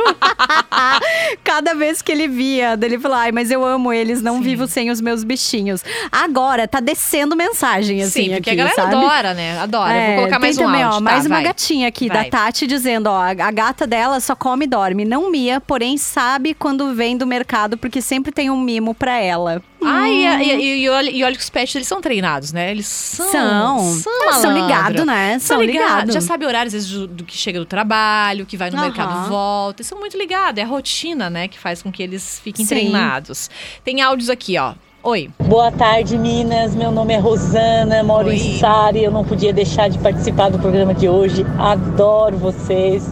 Cada 1.43 1.75
vez 1.75 2.03
que 2.03 2.13
ele 2.13 2.29
via, 2.29 2.79
ele 2.81 2.99
falou: 2.99 3.17
ai, 3.17 3.33
mas 3.33 3.51
eu 3.51 3.65
amo 3.65 3.93
eles, 3.93 4.21
não 4.23 4.37
Sim. 4.37 4.43
vivo 4.43 4.67
sem 4.67 4.91
os 4.91 5.01
meus 5.01 5.25
bichinhos. 5.25 5.83
Agora 6.13 6.69
tá 6.69 6.79
descendo 6.79 7.35
mensagem, 7.35 8.03
assim. 8.03 8.25
Sim, 8.25 8.35
porque 8.35 8.51
aqui, 8.51 8.61
a 8.61 8.65
galera 8.65 8.77
sabe? 8.77 8.95
adora, 8.95 9.35
né? 9.35 9.59
Adora. 9.59 9.93
É, 9.93 10.07
Vou 10.09 10.17
colocar 10.17 10.39
mais 10.39 10.57
tem 10.57 10.65
um 10.65 10.69
também, 10.69 10.83
áudio. 10.83 10.97
ó, 11.01 11.05
tá? 11.05 11.11
mais 11.11 11.27
uma 11.27 11.37
vai. 11.37 11.45
gatinha 11.45 11.89
aqui 11.89 12.09
Vai. 12.09 12.25
da 12.25 12.31
Tati 12.31 12.67
dizendo, 12.67 13.09
ó, 13.09 13.21
a, 13.21 13.51
gata 13.51 13.87
dela 13.87 14.21
só 14.21 14.37
come 14.37 14.67
e 14.67 14.69
dorme, 14.69 15.05
não 15.05 15.31
mia, 15.31 15.61
porém 15.61 15.97
sabe 15.97 16.55
quando 16.55 16.95
vem 16.95 17.17
do 17.17 17.27
mercado 17.27 17.79
porque 17.79 18.03
sempre 18.03 18.31
tem 18.31 18.51
um 18.51 18.61
mimo 18.61 18.95
pra 18.95 19.19
ela. 19.19 19.63
Ah, 19.83 20.09
e, 20.09 20.25
e, 20.25 20.83
e, 20.83 20.89
olha, 20.89 21.11
e 21.11 21.23
olha 21.23 21.37
que 21.37 21.43
os 21.43 21.49
pets, 21.49 21.75
eles 21.77 21.87
são 21.87 22.01
treinados, 22.01 22.28
né? 22.53 22.71
Eles 22.71 22.87
são. 22.87 23.31
São. 23.31 23.79
São, 23.79 24.13
Ah, 24.29 24.33
são 24.35 24.53
ligados, 24.53 25.05
né? 25.07 25.39
São 25.39 25.57
São 25.57 25.63
ligados. 25.63 25.91
ligados. 25.91 26.15
Já 26.15 26.21
sabe 26.21 26.45
horários, 26.47 26.75
às 26.75 26.85
vezes, 26.87 26.91
do, 26.91 27.07
do 27.07 27.25
que 27.25 27.37
chega 27.37 27.59
do 27.59 27.67
trabalho, 27.67 28.45
que 28.47 28.57
vai 28.57 28.71
no 28.71 28.77
Aham. 28.77 28.85
mercado 28.87 29.29
volta. 29.29 29.81
Eles 29.81 29.87
são 29.87 29.99
muito 29.99 30.17
ligados. 30.19 30.61
É 30.61 30.65
a 30.65 30.67
rotina, 30.69 31.29
né? 31.31 31.49
Que 31.49 31.59
faz 31.59 31.83
com 31.83 31.91
que 31.91 32.03
eles 32.03 32.41
fiquem 32.43 32.65
Sim. 32.65 32.75
treinados. 32.75 33.49
Tem 33.85 34.01
áudios 34.03 34.29
aqui, 34.31 34.59
ó. 34.59 34.75
Oi. 35.03 35.31
Boa 35.47 35.71
tarde, 35.71 36.19
Minas. 36.19 36.75
Meu 36.75 36.91
nome 36.91 37.15
é 37.15 37.19
Rosana, 37.19 38.03
moro 38.03 38.29
Oi. 38.29 38.35
em 38.37 38.59
Sari. 38.59 39.05
Eu 39.05 39.11
não 39.13 39.25
podia 39.25 39.53
deixar 39.53 39.89
de 39.89 39.99
participar 39.99 40.51
do 40.51 40.59
programa 40.59 40.93
de 40.93 41.09
hoje. 41.09 41.47
Adoro 41.59 42.37
vocês. 42.37 43.09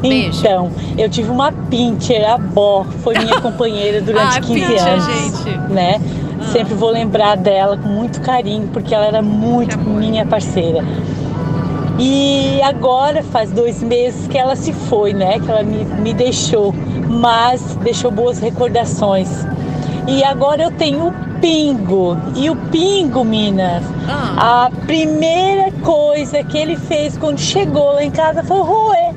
Beijo. 0.00 0.38
Então, 0.40 0.70
eu 0.98 1.08
tive 1.08 1.30
uma 1.30 1.50
pincher, 1.50 2.28
a 2.28 2.36
Bó, 2.36 2.84
foi 3.02 3.18
minha 3.18 3.40
companheira 3.42 4.02
durante 4.02 4.36
Ah, 4.36 4.40
15 4.40 4.54
pincher, 4.66 4.86
anos, 4.88 5.04
gente. 5.06 5.58
né? 5.72 6.00
Sempre 6.52 6.74
vou 6.74 6.90
lembrar 6.90 7.36
dela 7.36 7.76
com 7.76 7.88
muito 7.88 8.20
carinho, 8.20 8.68
porque 8.72 8.94
ela 8.94 9.06
era 9.06 9.22
muito 9.22 9.78
minha 9.78 10.24
parceira. 10.24 10.84
E 11.98 12.60
agora 12.62 13.22
faz 13.22 13.50
dois 13.52 13.82
meses 13.82 14.26
que 14.26 14.36
ela 14.36 14.56
se 14.56 14.72
foi, 14.72 15.12
né? 15.12 15.38
Que 15.38 15.50
ela 15.50 15.62
me, 15.62 15.84
me 15.84 16.12
deixou, 16.12 16.74
mas 17.08 17.76
deixou 17.82 18.10
boas 18.10 18.38
recordações. 18.40 19.46
E 20.08 20.22
agora 20.24 20.62
eu 20.64 20.70
tenho 20.72 21.08
o 21.08 21.12
Pingo. 21.40 22.16
E 22.34 22.50
o 22.50 22.56
Pingo, 22.56 23.24
Minas, 23.24 23.82
Ah, 24.08 24.66
a 24.66 24.70
primeira 24.86 25.70
coisa 25.82 26.42
que 26.42 26.58
ele 26.58 26.76
fez 26.76 27.16
quando 27.16 27.38
chegou 27.38 27.92
lá 27.92 28.02
em 28.04 28.10
casa 28.10 28.42
foi 28.42 28.58
roer. 28.60 29.14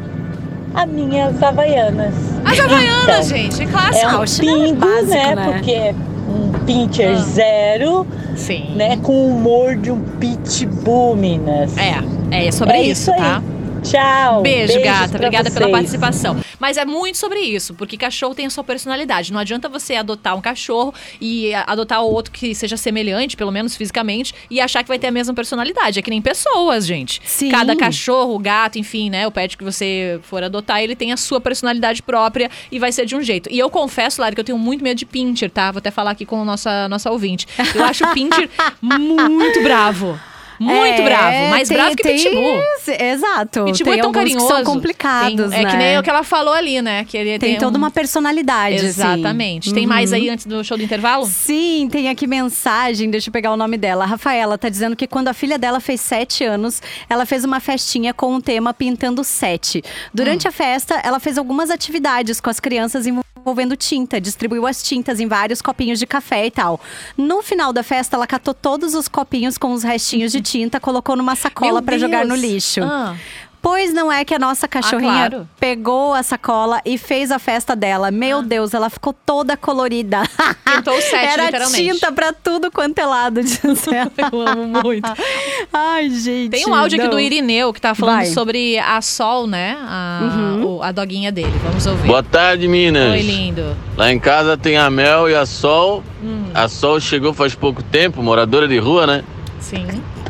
as 0.75 0.87
minhas 0.87 1.41
havaianas. 1.41 2.13
As 2.45 2.59
Havaianas, 2.59 3.03
Então, 3.03 3.23
gente, 3.23 3.61
é 3.61 3.65
É 3.65 3.67
clássico. 3.67 4.15
um 4.15 4.21
o 4.21 4.27
chinelo 4.27 4.63
pingo, 4.63 4.75
básico, 4.85 5.09
né? 5.09 5.35
né? 5.35 5.51
Porque 5.51 5.71
é 5.71 5.95
um 6.27 6.51
pincher 6.65 7.15
Ah. 7.15 7.21
zero, 7.21 8.05
Sim. 8.35 8.71
né? 8.75 8.97
Com 9.01 9.13
o 9.13 9.29
humor 9.29 9.75
de 9.75 9.91
um 9.91 9.99
pitbull, 10.19 11.15
Minas. 11.15 11.71
É, 11.77 12.47
é 12.47 12.51
sobre 12.51 12.73
É 12.75 12.81
isso, 12.81 13.01
isso 13.03 13.11
aí. 13.11 13.17
tá? 13.17 13.41
Tchau. 13.89 14.41
Beijo, 14.41 14.73
Beijos 14.73 14.83
gata. 14.83 15.15
Obrigada 15.15 15.49
pela 15.49 15.65
vocês. 15.65 15.71
participação. 15.71 16.37
Mas 16.59 16.77
é 16.77 16.85
muito 16.85 17.17
sobre 17.17 17.39
isso, 17.39 17.73
porque 17.73 17.97
cachorro 17.97 18.35
tem 18.35 18.45
a 18.45 18.49
sua 18.49 18.63
personalidade. 18.63 19.31
Não 19.31 19.39
adianta 19.39 19.69
você 19.69 19.95
adotar 19.95 20.35
um 20.35 20.41
cachorro 20.41 20.93
e 21.21 21.53
adotar 21.53 22.01
outro 22.01 22.31
que 22.31 22.53
seja 22.53 22.75
semelhante, 22.75 23.37
pelo 23.37 23.51
menos 23.51 23.75
fisicamente, 23.75 24.33
e 24.49 24.59
achar 24.59 24.83
que 24.83 24.89
vai 24.89 24.99
ter 24.99 25.07
a 25.07 25.11
mesma 25.11 25.33
personalidade. 25.33 25.99
É 25.99 26.01
que 26.01 26.09
nem 26.09 26.21
pessoas, 26.21 26.85
gente. 26.85 27.21
Sim. 27.23 27.49
Cada 27.49 27.75
cachorro, 27.75 28.37
gato, 28.39 28.77
enfim, 28.77 29.09
né? 29.09 29.25
O 29.25 29.31
pet 29.31 29.57
que 29.57 29.63
você 29.63 30.19
for 30.23 30.43
adotar, 30.43 30.81
ele 30.81 30.95
tem 30.95 31.13
a 31.13 31.17
sua 31.17 31.39
personalidade 31.39 32.01
própria 32.01 32.49
e 32.71 32.79
vai 32.79 32.91
ser 32.91 33.05
de 33.05 33.15
um 33.15 33.21
jeito. 33.21 33.49
E 33.51 33.57
eu 33.57 33.69
confesso, 33.69 34.21
Lara, 34.21 34.35
que 34.35 34.41
eu 34.41 34.45
tenho 34.45 34.57
muito 34.57 34.83
medo 34.83 34.97
de 34.97 35.05
pincher, 35.05 35.49
tá? 35.49 35.71
Vou 35.71 35.79
até 35.79 35.91
falar 35.91 36.11
aqui 36.11 36.25
com 36.25 36.41
a 36.41 36.45
nossa, 36.45 36.89
nossa 36.89 37.09
ouvinte. 37.11 37.47
Eu 37.73 37.83
acho 37.85 38.03
o 38.05 38.13
pincher 38.13 38.49
muito 38.81 39.61
bravo. 39.63 40.19
Muito 40.59 41.01
É, 41.01 41.05
bravo. 41.05 41.49
Mais 41.49 41.67
tem- 41.67 41.77
bravo 41.77 41.95
que 41.95 42.03
tem- 42.03 42.15
pitbull. 42.17 42.61
Exato. 42.99 43.65
Pitbull 43.65 43.91
tem 43.93 43.99
é 43.99 44.01
tão 44.03 44.11
carinhoso. 44.11 44.47
que 44.47 44.53
são 44.53 44.63
complicados, 44.63 45.49
Tem- 45.51 45.59
É 45.59 45.63
né? 45.63 45.71
que 45.71 45.77
nem 45.77 45.97
o 45.99 46.03
que 46.03 46.09
ela 46.09 46.23
falou 46.23 46.53
ali, 46.53 46.81
né? 46.81 47.05
Que 47.05 47.17
ele 47.17 47.37
Tem, 47.39 47.57
toda 47.57 47.77
um- 47.77 47.81
uma 47.81 47.91
personalidade, 47.91 48.75
assim. 48.77 48.87
Exatamente. 48.87 49.73
Tem 49.73 49.85
mais 49.85 50.11
aí 50.13 50.29
antes 50.29 50.45
do 50.45 50.63
show 50.63 50.77
do 50.77 50.83
intervalo? 50.83 51.25
Sim, 51.25 51.87
tem 51.91 52.09
aqui 52.09 52.25
mensagem, 52.27 53.09
deixa 53.09 53.29
eu 53.29 53.33
pegar 53.33 53.51
o 53.51 53.57
nome 53.57 53.77
dela. 53.77 54.03
A 54.03 54.07
Rafaela 54.07 54.57
tá 54.57 54.69
dizendo 54.69 54.95
que 54.95 55.07
quando 55.07 55.27
a 55.27 55.33
filha 55.33 55.57
dela 55.57 55.79
fez 55.79 56.01
sete 56.01 56.43
anos, 56.43 56.81
ela 57.09 57.25
fez 57.25 57.43
uma 57.43 57.59
festinha 57.59 58.13
com 58.13 58.35
o 58.35 58.41
tema 58.41 58.73
Pintando 58.73 59.23
Sete. 59.23 59.83
Durante 60.13 60.47
a 60.47 60.51
festa, 60.51 60.99
ela 61.03 61.19
fez 61.19 61.37
algumas 61.37 61.69
atividades 61.69 62.39
com 62.41 62.49
as 62.49 62.59
crianças 62.59 63.05
envolvendo 63.47 63.77
tinta, 63.77 64.19
distribuiu 64.19 64.67
as 64.67 64.83
tintas 64.83 65.21
em 65.21 65.27
vários 65.27 65.61
copinhos 65.61 65.99
de 65.99 66.05
café 66.05 66.45
e 66.45 66.51
tal. 66.51 66.81
No 67.17 67.41
final 67.41 67.71
da 67.71 67.81
festa, 67.81 68.17
ela 68.17 68.27
catou 68.27 68.53
todos 68.53 68.93
os 68.93 69.07
copinhos 69.07 69.57
com 69.57 69.71
os 69.71 69.83
restinhos 69.83 70.33
de 70.33 70.41
tinta, 70.41 70.81
colocou 70.81 71.15
numa 71.15 71.35
sacola 71.35 71.81
pra 71.81 71.97
jogar 71.97 72.25
no 72.25 72.35
lixo. 72.35 72.81
Ah. 72.83 73.15
Pois 73.61 73.93
não 73.93 74.11
é 74.11 74.23
que 74.23 74.33
a 74.33 74.39
nossa 74.39 74.67
cachorrinha 74.67 75.29
claro. 75.29 75.47
pegou 75.59 76.13
a 76.13 76.23
sacola 76.23 76.79
e 76.85 76.97
fez 76.97 77.31
a 77.31 77.39
festa 77.39 77.75
dela. 77.75 78.09
Meu 78.11 78.41
Deus, 78.41 78.73
ela 78.73 78.89
ficou 78.89 79.11
toda 79.13 79.57
colorida. 79.57 80.21
Pintou 80.63 80.97
o 80.97 81.01
sete, 81.01 81.15
Era 81.25 81.45
literalmente. 81.45 81.83
tinta 81.93 82.11
pra 82.11 82.31
tudo 82.31 82.71
quanto 82.71 82.97
é 82.99 83.05
lado, 83.05 83.41
diz. 83.43 83.59
Eu 84.31 84.41
amo 84.47 84.67
muito. 84.83 85.11
Ai, 85.73 86.09
gente. 86.09 86.51
Tem 86.51 86.65
um 86.67 86.73
áudio 86.73 86.97
aqui 86.97 87.07
não. 87.07 87.15
do 87.15 87.19
Irineu 87.19 87.73
que 87.73 87.81
tá 87.81 87.93
falando 87.93 88.15
Vai. 88.17 88.25
sobre 88.27 88.77
a 88.79 89.01
Sol, 89.01 89.47
né? 89.47 89.77
A, 89.81 90.19
Uhum. 90.23 90.77
o- 90.77 90.83
a 90.83 90.91
doguinha 90.91 91.31
dele. 91.31 91.53
Vamos 91.63 91.85
ouvir. 91.85 92.07
Boa 92.07 92.23
tarde, 92.23 92.67
Minas. 92.67 93.11
Oi, 93.13 93.21
lindo. 93.21 93.75
Lá 93.97 94.11
em 94.11 94.19
casa 94.19 94.55
tem 94.57 94.77
a 94.77 94.89
Mel 94.89 95.29
e 95.29 95.35
a 95.35 95.45
Sol. 95.45 96.03
Hum. 96.23 96.45
A 96.53 96.67
Sol 96.69 96.99
chegou 96.99 97.33
faz 97.33 97.53
pouco 97.53 97.83
tempo, 97.83 98.21
moradora 98.23 98.67
de 98.67 98.77
rua, 98.77 99.05
né? 99.05 99.23
Sim. 99.59 99.85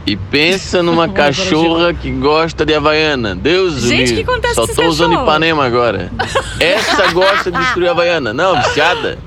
E 0.08 0.16
pensa 0.16 0.82
numa 0.82 1.08
cachorra 1.12 1.94
que 1.94 2.10
gosta 2.12 2.66
de 2.66 2.74
Havaiana. 2.74 3.36
Deus 3.36 3.82
Gente, 3.82 4.12
livre. 4.12 4.16
que 4.24 4.32
acontece 4.32 4.56
Só 4.56 4.66
com 4.66 4.74
tô 4.74 4.84
usando 4.86 5.10
cachorro? 5.10 5.28
Ipanema 5.28 5.66
agora. 5.66 6.10
Essa 6.62 7.12
gosta 7.12 7.52
de 7.52 7.58
destruir 7.60 7.90
a 7.90 7.92
Havaiana. 7.92 8.34
Não, 8.34 8.56
viciada. 8.62 9.20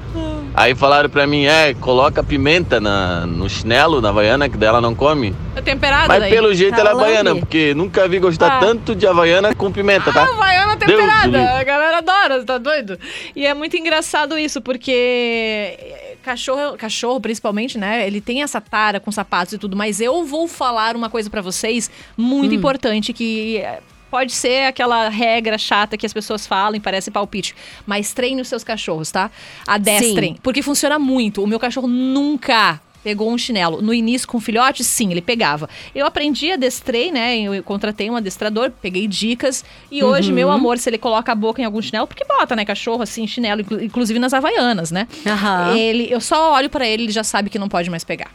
Aí 0.53 0.75
falaram 0.75 1.09
pra 1.09 1.27
mim, 1.29 1.45
é, 1.45 1.75
coloca 1.75 2.25
pimenta 2.25 2.81
na, 2.81 3.25
no 3.25 3.49
chinelo, 3.49 4.01
na 4.01 4.09
Havaiana, 4.09 4.49
que 4.49 4.57
dela 4.57 4.81
não 4.81 4.95
come. 4.97 5.35
É 5.55 5.61
temperada 5.61 6.09
Mas 6.09 6.21
daí. 6.21 6.31
pelo 6.33 6.53
jeito 6.53 6.75
ela 6.81 6.91
é 6.91 6.93
Ela 6.93 7.01
Havaiana, 7.03 7.37
porque 7.37 7.73
nunca 7.73 8.09
vi 8.09 8.19
gostar 8.19 8.57
Ah. 8.57 8.59
tanto 8.59 8.95
de 8.95 9.07
Havaiana 9.07 9.55
com 9.55 9.71
pimenta, 9.71 10.13
tá? 10.13 10.25
Havaiana 10.25 10.75
Deus 10.77 10.91
do 10.91 10.97
temperada. 10.97 11.51
A 11.61 11.63
galera 11.63 11.99
adora, 11.99 12.43
tá 12.45 12.59
doido? 12.59 12.99
E 13.37 13.47
é 13.47 13.55
muito 13.55 13.77
engraçado 13.77 14.37
isso, 14.37 14.61
porque 14.61 15.79
cachorro, 16.23 16.77
cachorro 16.77 17.21
principalmente, 17.21 17.79
né? 17.79 18.07
Ele 18.07 18.21
tem 18.21 18.43
essa 18.43 18.61
tara 18.61 19.01
com 19.01 19.11
sapatos 19.11 19.55
e 19.55 19.59
tudo, 19.59 19.77
mas 19.77 20.01
eu 20.01 20.25
vou 20.25 20.47
falar 20.47 20.97
uma 20.97 21.11
coisa 21.11 21.29
pra 21.31 21.41
vocês 21.41 21.91
muito 22.17 22.55
importante 22.55 23.13
que 23.13 23.59
eh, 23.59 23.81
Pode 24.11 24.33
ser 24.33 24.67
aquela 24.67 25.09
regra 25.09 25.57
chata 25.57 25.97
que 25.97 26.05
as 26.05 26.13
pessoas 26.13 26.45
falam 26.45 26.81
parece 26.81 27.13
palpite. 27.13 27.55
Mas 27.87 28.13
treine 28.13 28.41
os 28.41 28.49
seus 28.49 28.65
cachorros, 28.65 29.13
tá? 29.13 29.31
Adestrem. 29.65 30.37
Porque 30.43 30.63
funciona 30.63 30.99
muito. 30.99 31.43
O 31.45 31.47
meu 31.47 31.61
cachorro 31.61 31.87
nunca 31.87 32.81
pegou 33.03 33.31
um 33.31 33.39
chinelo. 33.39 33.81
No 33.83 33.93
início, 33.95 34.27
com 34.29 34.39
filhote, 34.41 34.85
sim, 34.85 35.11
ele 35.11 35.21
pegava. 35.23 35.69
Eu 35.95 36.07
aprendi, 36.07 36.51
adestrei, 36.53 37.11
né? 37.11 37.39
Eu 37.41 37.63
contratei 37.63 38.11
um 38.11 38.17
adestrador, 38.17 38.71
peguei 38.83 39.07
dicas. 39.07 39.65
E 39.91 40.03
hoje, 40.05 40.33
meu 40.33 40.51
amor, 40.51 40.79
se 40.79 40.89
ele 40.91 40.99
coloca 40.99 41.33
a 41.33 41.35
boca 41.35 41.61
em 41.61 41.65
algum 41.65 41.81
chinelo, 41.81 42.07
porque 42.07 42.25
bota, 42.25 42.55
né? 42.55 42.65
Cachorro, 42.65 43.03
assim, 43.03 43.27
chinelo, 43.27 43.61
inclu- 43.63 43.83
inclusive 43.83 44.19
nas 44.19 44.33
havaianas, 44.35 44.91
né? 44.91 45.07
Aham. 45.27 45.77
Ele, 45.77 46.09
eu 46.11 46.21
só 46.21 46.53
olho 46.55 46.69
pra 46.71 46.87
ele, 46.87 47.05
ele 47.05 47.13
já 47.13 47.25
sabe 47.25 47.49
que 47.51 47.59
não 47.59 47.69
pode 47.69 47.89
mais 47.91 48.05
pegar. 48.05 48.31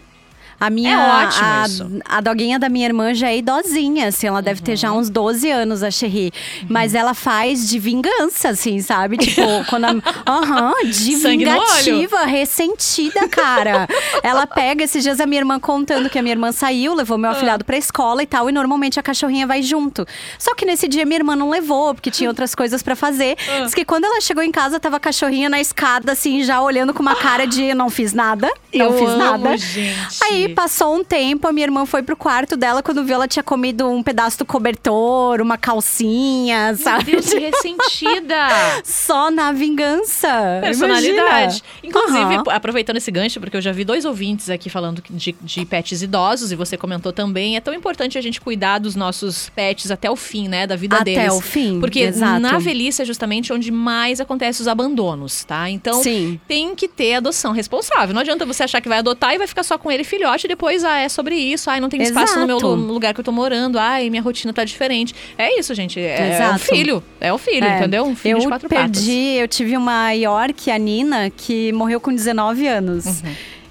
A 0.59 0.69
minha, 0.69 0.91
É 0.93 1.25
ótimo 1.25 1.45
a, 1.45 1.65
isso. 1.65 1.91
a 2.05 2.21
doguinha 2.21 2.57
da 2.57 2.69
minha 2.69 2.85
irmã 2.87 3.13
já 3.13 3.29
é 3.29 3.37
idosinha, 3.37 4.07
assim, 4.07 4.27
ela 4.27 4.41
deve 4.41 4.61
ter 4.61 4.75
já 4.75 4.91
Uhum. 4.91 4.99
uns 4.99 5.09
12 5.09 5.49
anos, 5.49 5.83
a 5.83 5.91
Cherry. 5.91 6.31
Mas 6.69 6.95
ela 6.95 7.13
faz 7.13 7.67
de 7.69 7.77
vingança, 7.77 8.49
assim, 8.49 8.79
sabe? 8.81 9.17
Tipo, 9.17 9.41
quando 9.69 9.85
a. 9.85 9.91
Aham, 10.25 10.73
de 10.85 11.15
Sangue 11.17 11.45
no 11.45 11.51
olho. 11.51 11.61
vingativa, 11.61 12.23
ressentida, 12.25 13.27
cara. 13.27 13.87
ela 14.23 14.47
pega, 14.47 14.83
esses 14.83 15.03
dias 15.03 15.19
a 15.19 15.25
minha 15.25 15.41
irmã 15.41 15.59
contando 15.59 16.09
que 16.09 16.17
a 16.17 16.21
minha 16.21 16.33
irmã 16.33 16.51
saiu, 16.51 16.93
levou 16.93 17.15
Ah. 17.15 17.19
meu 17.19 17.31
afilhado 17.31 17.63
pra 17.65 17.77
escola 17.77 18.23
e 18.23 18.25
tal, 18.27 18.49
e 18.49 18.51
normalmente 18.53 18.99
a 18.99 19.03
cachorrinha 19.03 19.45
vai 19.45 19.61
junto. 19.61 20.05
Só 20.39 20.55
que 20.55 20.65
nesse 20.65 20.87
dia 20.87 21.05
minha 21.05 21.19
irmã 21.19 21.35
não 21.35 21.49
levou, 21.49 21.93
porque 21.93 22.09
tinha 22.11 22.29
outras 22.29 22.55
coisas 22.55 22.81
pra 22.81 22.95
fazer. 22.95 23.35
Ah. 23.49 23.61
Diz 23.65 23.73
que 23.73 23.83
quando 23.85 24.05
ela 24.05 24.21
chegou 24.21 24.43
em 24.43 24.51
casa, 24.51 24.79
tava 24.79 24.97
a 24.97 24.99
cachorrinha 24.99 25.49
na 25.49 25.59
escada, 25.59 26.11
assim, 26.13 26.43
já 26.43 26.61
olhando 26.61 26.93
com 26.93 27.01
uma 27.01 27.15
cara 27.15 27.45
de 27.45 27.73
não 27.73 27.89
fiz 27.89 28.13
nada, 28.13 28.49
não 28.73 28.85
Eu 28.85 28.93
fiz 28.97 29.09
amo, 29.09 29.17
nada. 29.17 29.57
gente. 29.57 30.17
Aí 30.23 30.44
passou 30.49 30.95
um 30.95 31.03
tempo, 31.03 31.47
a 31.47 31.51
minha 31.51 31.65
irmã 31.65 31.85
foi 31.85 32.03
pro 32.03 32.15
quarto 32.15 32.55
dela 32.57 32.81
quando 32.83 33.03
viu 33.03 33.15
ela 33.15 33.27
tinha 33.27 33.43
comido 33.43 33.87
um 33.89 34.03
pedaço 34.03 34.37
do 34.39 34.45
cobertor, 34.45 35.41
uma 35.41 35.57
calcinha, 35.57 36.67
Meu 36.73 36.77
sabe? 36.77 37.11
Deus, 37.13 37.25
que 37.29 37.39
ressentida! 37.39 38.47
Só 38.83 39.31
na 39.31 39.51
vingança. 39.51 40.27
Personalidade. 40.61 41.15
Imagina. 41.21 41.63
Inclusive, 41.83 42.43
p- 42.43 42.51
aproveitando 42.51 42.97
esse 42.97 43.11
gancho, 43.11 43.39
porque 43.39 43.57
eu 43.57 43.61
já 43.61 43.71
vi 43.71 43.83
dois 43.85 44.05
ouvintes 44.05 44.49
aqui 44.49 44.69
falando 44.69 45.01
de, 45.09 45.35
de 45.41 45.65
pets 45.65 46.01
idosos, 46.01 46.51
e 46.51 46.55
você 46.55 46.77
comentou 46.77 47.13
também, 47.13 47.55
é 47.55 47.59
tão 47.61 47.73
importante 47.73 48.17
a 48.17 48.21
gente 48.21 48.41
cuidar 48.41 48.79
dos 48.79 48.95
nossos 48.95 49.49
pets 49.55 49.91
até 49.91 50.09
o 50.09 50.15
fim, 50.15 50.47
né? 50.47 50.67
Da 50.67 50.75
vida 50.75 50.97
Até 50.97 51.15
deles. 51.15 51.33
o 51.33 51.41
fim, 51.41 51.79
Porque 51.79 51.99
exato. 52.01 52.39
na 52.39 52.57
velhice 52.57 53.01
é 53.01 53.05
justamente 53.05 53.53
onde 53.53 53.71
mais 53.71 54.19
acontece 54.19 54.61
os 54.61 54.67
abandonos, 54.67 55.43
tá? 55.43 55.69
Então, 55.69 56.01
Sim. 56.03 56.39
tem 56.47 56.75
que 56.75 56.87
ter 56.87 57.15
adoção 57.15 57.51
responsável. 57.53 58.13
Não 58.13 58.21
adianta 58.21 58.45
você 58.45 58.63
achar 58.63 58.81
que 58.81 58.89
vai 58.89 58.99
adotar 58.99 59.33
e 59.33 59.37
vai 59.37 59.47
ficar 59.47 59.63
só 59.63 59.77
com 59.77 59.91
ele 59.91 60.03
filhote 60.03 60.34
e 60.43 60.47
depois, 60.49 60.83
ah, 60.83 60.97
é 60.99 61.07
sobre 61.07 61.35
isso, 61.35 61.69
ai, 61.69 61.79
não 61.79 61.87
tem 61.87 62.01
espaço 62.01 62.37
no 62.37 62.45
meu 62.45 62.57
Exato. 62.57 62.75
lu- 62.75 62.93
lugar 62.93 63.13
que 63.13 63.19
eu 63.21 63.23
tô 63.23 63.31
morando, 63.31 63.79
ai, 63.79 64.09
minha 64.09 64.21
rotina 64.21 64.51
tá 64.51 64.65
diferente. 64.65 65.15
É 65.37 65.57
isso, 65.57 65.73
gente. 65.73 65.97
É, 65.99 66.19
é 66.19 66.23
um 66.23 66.33
Exato. 66.35 66.59
filho. 66.59 67.03
É 67.21 67.31
o 67.33 67.37
filho, 67.37 67.65
É, 67.65 67.77
entendeu? 67.79 68.03
Um 68.05 68.15
filho 68.15 68.35
eu 68.35 68.39
de 68.41 68.47
quatro 68.47 68.67
perdi, 68.69 68.89
patas. 69.35 69.41
eu 69.41 69.47
tive 69.47 69.77
uma 69.77 70.11
York, 70.11 70.69
a 70.69 70.77
Nina, 70.77 71.29
que 71.29 71.71
morreu 71.73 71.99
com 71.99 72.13
19 72.13 72.67
anos. 72.67 73.23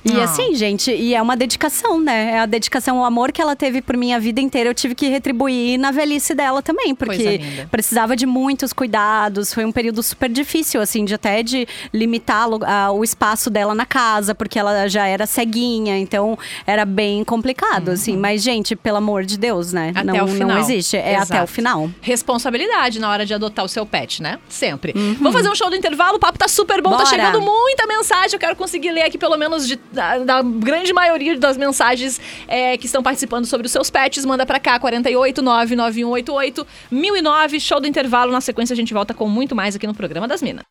E 0.05 0.13
Ah. 0.21 0.25
assim, 0.25 0.55
gente, 0.55 0.91
e 0.91 1.15
é 1.15 1.23
uma 1.23 1.37
dedicação, 1.37 1.99
né? 2.01 2.33
É 2.33 2.39
a 2.41 2.47
dedicação, 2.47 2.99
o 3.01 3.05
amor 3.05 3.33
que 3.33 3.41
ela 3.41 3.57
teve 3.57 3.81
por 3.81 3.97
mim 3.97 4.13
a 4.13 4.19
vida 4.19 4.41
inteira, 4.41 4.69
eu 4.71 4.75
tive 4.75 4.95
que 4.95 5.09
retribuir 5.09 5.79
na 5.79 5.91
velhice 5.91 6.35
dela 6.35 6.61
também, 6.63 6.95
porque 6.95 7.41
precisava 7.71 8.15
de 8.15 8.27
muitos 8.27 8.73
cuidados. 8.73 9.53
Foi 9.55 9.65
um 9.65 9.73
período 9.73 10.03
super 10.03 10.29
difícil, 10.29 10.81
assim, 10.81 11.05
de 11.05 11.15
até 11.15 11.43
de 11.43 11.67
limitar 11.93 12.47
a- 12.67 12.91
o 12.93 13.03
espaço 13.03 13.49
dela 13.49 13.75
na 13.75 13.87
casa, 13.87 14.35
porque 14.35 14.59
ela 14.59 14.89
já 14.89 15.07
era 15.07 15.27
ceguinha, 15.27 15.97
então 15.99 16.39
era 16.67 16.85
bem 16.85 17.25
complicado, 17.25 17.91
assim. 17.91 18.17
Mas, 18.17 18.43
gente, 18.43 18.77
pelo 18.77 18.99
amor 18.99 19.25
de 19.25 19.39
Deus, 19.39 19.73
né? 19.73 19.87
Uhum. 19.95 20.01
Até 20.11 20.19
não, 20.19 20.25
o 20.25 20.29
final. 20.29 20.49
não 20.49 20.59
existe. 20.59 20.97
É 20.97 21.17
até 21.17 21.35
o 21.35 21.39
Exato. 21.39 21.53
final. 21.53 21.91
responsabilidade 22.03 22.99
na 22.99 23.09
hora 23.11 23.25
de 23.27 23.33
adotar 23.35 23.65
o 23.65 23.69
seu 23.69 23.85
pet, 23.87 24.23
né? 24.23 24.39
Sempre. 24.49 24.93
Vamos 25.19 25.33
fazer 25.33 25.49
um 25.51 25.55
show 25.55 25.69
do 25.71 25.77
intervalo, 25.77 26.17
o 26.17 26.21
papo 26.21 26.39
tá 26.39 26.49
super 26.49 26.81
bom, 26.83 26.91
tá 26.91 26.97
Bora. 26.99 27.09
chegando 27.09 27.41
muita 27.41 27.87
mensagem. 27.87 28.33
Eu 28.35 28.39
quero 28.39 28.57
conseguir 28.57 28.91
ler 28.91 29.03
aqui 29.03 29.17
pelo 29.19 29.37
menos 29.37 29.67
de- 29.67 29.79
da, 29.95 30.19
da 30.19 30.43
grande 30.43 30.93
maioria 30.93 31.39
das 31.39 31.57
mensagens 31.57 32.21
é, 32.47 32.77
que 32.77 32.87
estão 32.87 33.03
participando 33.03 33.47
sobre 33.47 33.67
os 33.67 33.73
seus 33.73 33.89
pets. 33.89 34.25
Manda 34.25 34.45
pra 34.45 34.61
cá, 34.61 34.79
48 34.79 35.41
99188 35.41 36.67
1009, 36.91 37.61
show 37.61 37.81
do 37.81 37.87
intervalo. 37.87 38.33
Na 38.33 38.41
sequência 38.41 38.75
a 38.75 38.77
gente 38.77 38.93
volta 38.93 39.15
com 39.15 39.29
muito 39.29 39.55
mais 39.55 39.75
aqui 39.77 39.87
no 39.87 39.95
programa 39.95 40.29
das 40.29 40.43
Minas. 40.43 40.65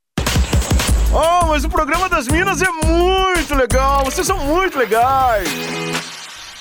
Oh, 1.11 1.45
mas 1.45 1.63
o 1.63 1.69
programa 1.69 2.09
das 2.09 2.27
Minas 2.27 2.61
é 2.61 2.69
muito 2.71 3.55
legal. 3.55 4.03
Vocês 4.03 4.25
são 4.25 4.37
muito 4.45 4.77
legais. 4.77 5.47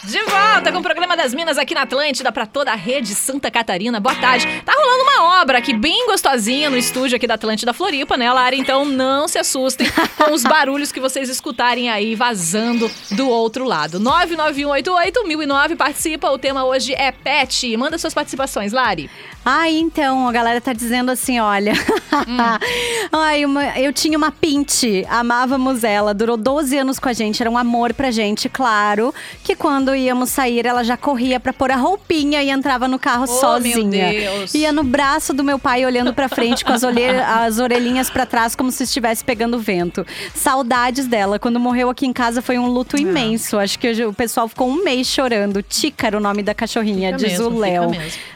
De 0.04 0.18
volta 0.24 0.72
com 0.72 0.78
o 0.78 0.82
programa 0.82 1.16
das 1.16 1.32
Minas 1.32 1.56
aqui 1.56 1.74
na 1.74 1.82
Atlântida 1.82 2.32
para 2.32 2.44
toda 2.44 2.72
a 2.72 2.74
rede 2.74 3.14
Santa 3.14 3.52
Catarina. 3.52 4.00
Boa 4.00 4.16
tarde. 4.16 4.48
Tá 4.66 4.72
rolando 4.76 5.02
uma 5.04 5.40
obra 5.42 5.58
aqui 5.58 5.72
bem 5.72 6.06
gostosinha 6.06 6.68
no 6.68 6.76
estúdio 6.76 7.14
aqui 7.16 7.26
da 7.26 7.34
Atlântida 7.34 7.72
Floripa, 7.72 8.16
né, 8.16 8.30
Lara? 8.32 8.56
Então 8.56 8.84
não 8.84 9.28
se 9.28 9.38
assustem 9.38 9.86
com 10.16 10.32
os 10.32 10.42
barulhos 10.42 10.90
que 10.90 10.98
vocês 10.98 11.28
escutarem 11.28 11.88
aí 11.88 12.16
vazando 12.16 12.90
do 13.12 13.28
outro 13.28 13.64
lado. 13.64 14.00
991881009 14.00 15.76
participa. 15.76 16.30
O 16.32 16.38
tema 16.38 16.64
hoje 16.64 16.92
é 16.94 17.12
pet. 17.12 17.76
Manda 17.76 17.96
suas 17.96 18.12
participações, 18.12 18.72
Lari. 18.72 19.08
Ah, 19.44 19.70
então, 19.70 20.28
a 20.28 20.32
galera 20.32 20.60
tá 20.60 20.72
dizendo 20.72 21.10
assim, 21.12 21.38
olha. 21.38 21.74
Ai, 23.12 23.44
uma- 23.44 23.78
eu 23.78 23.92
tinha 23.92 24.16
uma 24.18 24.30
pinte, 24.32 25.04
amávamos 25.08 25.82
ela, 25.84 26.12
durou 26.14 26.36
12 26.36 26.76
anos 26.78 26.98
com 26.98 27.08
a 27.08 27.12
gente, 27.12 27.40
era 27.42 27.50
um 27.50 27.58
amor 27.58 27.92
pra 27.94 28.10
gente, 28.12 28.48
claro. 28.48 29.12
Que 29.42 29.56
quando 29.56 29.91
íamos 29.94 30.30
sair, 30.30 30.66
ela 30.66 30.82
já 30.82 30.96
corria 30.96 31.38
pra 31.40 31.52
pôr 31.52 31.70
a 31.70 31.76
roupinha 31.76 32.42
e 32.42 32.50
entrava 32.50 32.86
no 32.88 32.98
carro 32.98 33.24
Oh, 33.24 33.26
sozinha. 33.26 33.84
meu 33.86 34.10
Deus. 34.12 34.54
Ia 34.54 34.72
no 34.72 34.82
braço 34.84 35.32
do 35.32 35.42
meu 35.44 35.58
pai 35.58 35.84
olhando 35.86 36.12
pra 36.14 36.28
frente 36.28 36.64
com 36.64 36.72
as, 36.72 36.82
as 36.84 37.58
orelhinhas 37.58 38.10
pra 38.10 38.26
trás 38.26 38.54
como 38.54 38.70
se 38.70 38.84
estivesse 38.84 39.24
pegando 39.24 39.58
vento. 39.58 40.06
Saudades 40.34 41.06
dela. 41.06 41.38
Quando 41.38 41.58
morreu 41.60 41.88
aqui 41.90 42.06
em 42.06 42.12
casa 42.12 42.42
foi 42.42 42.58
um 42.58 42.66
luto 42.66 42.96
imenso. 42.96 43.58
Acho 43.58 43.78
que 43.78 43.90
o 44.04 44.12
pessoal 44.12 44.48
ficou 44.48 44.68
um 44.68 44.82
mês 44.84 45.06
chorando. 45.06 45.62
Tícaro, 45.62 46.18
o 46.18 46.20
nome 46.20 46.42
da 46.42 46.54
cachorrinha, 46.54 47.16
Fica 47.16 47.28
diz 47.28 47.38
mesmo, 47.38 47.56
o 47.56 47.58
Léo. 47.58 47.90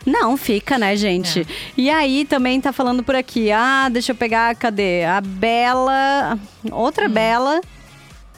Não, 0.04 0.36
fica, 0.36 0.78
né, 0.78 0.96
gente? 0.96 1.40
É. 1.40 1.46
E 1.76 1.90
aí 1.90 2.24
também 2.24 2.60
tá 2.60 2.72
falando 2.72 3.02
por 3.02 3.14
aqui. 3.14 3.50
Ah, 3.50 3.88
deixa 3.90 4.12
eu 4.12 4.16
pegar, 4.16 4.54
cadê? 4.54 5.04
A 5.04 5.20
Bela. 5.20 6.38
Outra 6.70 7.08
Bela. 7.08 7.60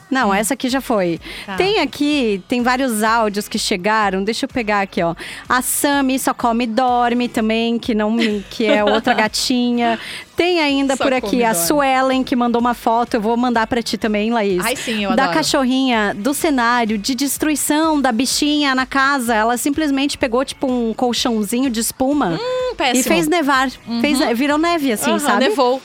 Não, 0.09 0.33
essa 0.33 0.53
aqui 0.55 0.69
já 0.69 0.81
foi. 0.81 1.19
Tá. 1.45 1.55
Tem 1.55 1.79
aqui, 1.79 2.41
tem 2.47 2.61
vários 2.63 3.03
áudios 3.03 3.47
que 3.47 3.59
chegaram. 3.59 4.23
Deixa 4.23 4.45
eu 4.45 4.49
pegar 4.49 4.81
aqui, 4.81 5.01
ó. 5.03 5.13
A 5.47 5.61
Sami 5.61 6.17
só 6.17 6.33
come 6.33 6.63
e 6.63 6.67
dorme 6.67 7.27
também, 7.27 7.77
que 7.77 7.93
não 7.93 8.17
que 8.49 8.65
é 8.65 8.83
outra 8.83 9.13
gatinha. 9.15 9.99
Tem 10.35 10.61
ainda 10.61 10.95
Só 10.95 11.03
por 11.03 11.13
aqui 11.13 11.43
a. 11.43 11.53
Suelen 11.53 12.23
que 12.23 12.35
mandou 12.35 12.61
uma 12.61 12.73
foto. 12.73 13.15
Eu 13.15 13.21
vou 13.21 13.35
mandar 13.35 13.67
pra 13.67 13.81
ti 13.83 13.97
também, 13.97 14.31
Laís. 14.31 14.63
Ai, 14.63 14.75
sim, 14.75 15.03
eu 15.03 15.13
Da 15.15 15.23
adoro. 15.23 15.37
cachorrinha, 15.37 16.15
do 16.17 16.33
cenário 16.33 16.97
de 16.97 17.13
destruição 17.13 18.01
da 18.01 18.11
bichinha 18.11 18.73
na 18.73 18.85
casa. 18.85 19.35
Ela 19.35 19.57
simplesmente 19.57 20.17
pegou 20.17 20.43
tipo 20.45 20.65
um 20.71 20.93
colchãozinho 20.93 21.69
de 21.69 21.81
espuma. 21.81 22.39
Hum. 22.41 22.75
E 22.93 23.03
fez 23.03 23.27
nevar. 23.27 23.69
Fez, 24.01 24.19
virou 24.37 24.57
neve, 24.57 24.93
assim, 24.93 25.09
Aham, 25.11 25.19
sabe? 25.19 25.49
Nevou. 25.49 25.81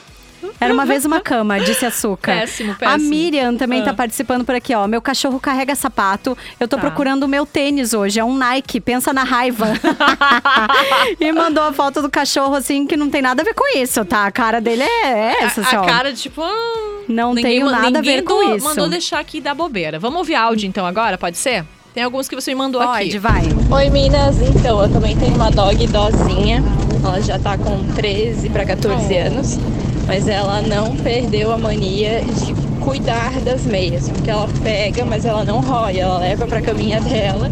Era 0.60 0.72
uma 0.72 0.86
vez 0.86 1.04
uma 1.04 1.20
cama, 1.20 1.58
disse 1.60 1.84
açúcar. 1.84 2.32
Péssimo, 2.40 2.74
péssimo. 2.74 2.94
A 2.94 2.98
Miriam 2.98 3.56
também 3.56 3.80
Ah. 3.82 3.86
tá 3.86 3.94
participando 3.94 4.44
por 4.44 4.54
aqui, 4.54 4.74
ó. 4.74 4.86
Meu 4.86 5.02
cachorro 5.02 5.38
carrega 5.38 5.74
sapato. 5.74 6.36
Eu 6.58 6.66
tô 6.66 6.76
Tá. 6.76 6.80
procurando 6.82 7.24
o 7.24 7.28
meu 7.28 7.44
tênis 7.44 7.92
hoje. 7.92 8.18
É 8.20 8.24
um 8.24 8.36
Nike. 8.36 8.80
Pensa 8.80 9.12
na 9.12 9.24
raiva. 9.24 9.66
e 11.20 11.32
mandou 11.32 11.62
a 11.64 11.72
foto 11.72 12.00
do 12.00 12.10
cachorro, 12.10 12.54
assim, 12.54 12.86
que 12.86 12.96
não 12.96 13.10
tem 13.10 13.20
nada 13.22 13.42
a 13.42 13.44
ver 13.44 13.54
com 13.54 13.76
isso, 13.76 14.04
tá? 14.04 14.24
A 14.26 14.30
cara 14.32 14.60
dele 14.60 14.82
é 14.82 15.42
essa, 15.44 15.60
a, 15.60 15.64
assim, 15.64 15.76
a 15.76 15.80
cara 15.82 16.12
de 16.12 16.20
tipo. 16.22 16.40
ah, 16.42 17.02
Não 17.08 17.34
ninguém 17.34 17.54
tenho 17.60 17.70
nada 17.70 17.98
a 17.98 18.02
ver 18.02 18.22
com 18.22 18.34
do- 18.34 18.56
isso. 18.56 18.64
mandou 18.64 18.88
deixar 18.88 19.18
aqui 19.20 19.40
da 19.40 19.54
bobeira. 19.54 19.98
Vamos 19.98 20.18
ouvir 20.18 20.34
áudio 20.34 20.66
então 20.68 20.86
agora, 20.86 21.18
pode 21.18 21.36
ser? 21.36 21.64
Tem 21.92 22.02
alguns 22.02 22.28
que 22.28 22.34
você 22.34 22.50
me 22.52 22.56
mandou 22.56 22.80
Pode, 22.82 23.08
aqui. 23.08 23.18
vai. 23.18 23.42
Oi 23.70 23.90
Minas, 23.90 24.36
então 24.40 24.82
eu 24.82 24.88
também 24.92 25.16
tenho 25.16 25.34
uma 25.36 25.48
dog 25.50 25.82
idosinha, 25.84 26.60
ela 27.04 27.20
já 27.20 27.38
tá 27.38 27.56
com 27.56 27.84
13 27.94 28.48
para 28.50 28.64
14 28.64 29.16
anos, 29.16 29.58
mas 30.06 30.28
ela 30.28 30.62
não 30.62 30.96
perdeu 30.96 31.52
a 31.52 31.58
mania 31.58 32.22
de 32.22 32.54
cuidar 32.84 33.40
das 33.40 33.64
meias, 33.64 34.08
porque 34.08 34.30
ela 34.30 34.48
pega, 34.62 35.04
mas 35.04 35.24
ela 35.24 35.44
não 35.44 35.60
rói, 35.60 35.98
ela 35.98 36.18
leva 36.18 36.46
pra 36.46 36.60
caminha 36.60 37.00
dela 37.00 37.50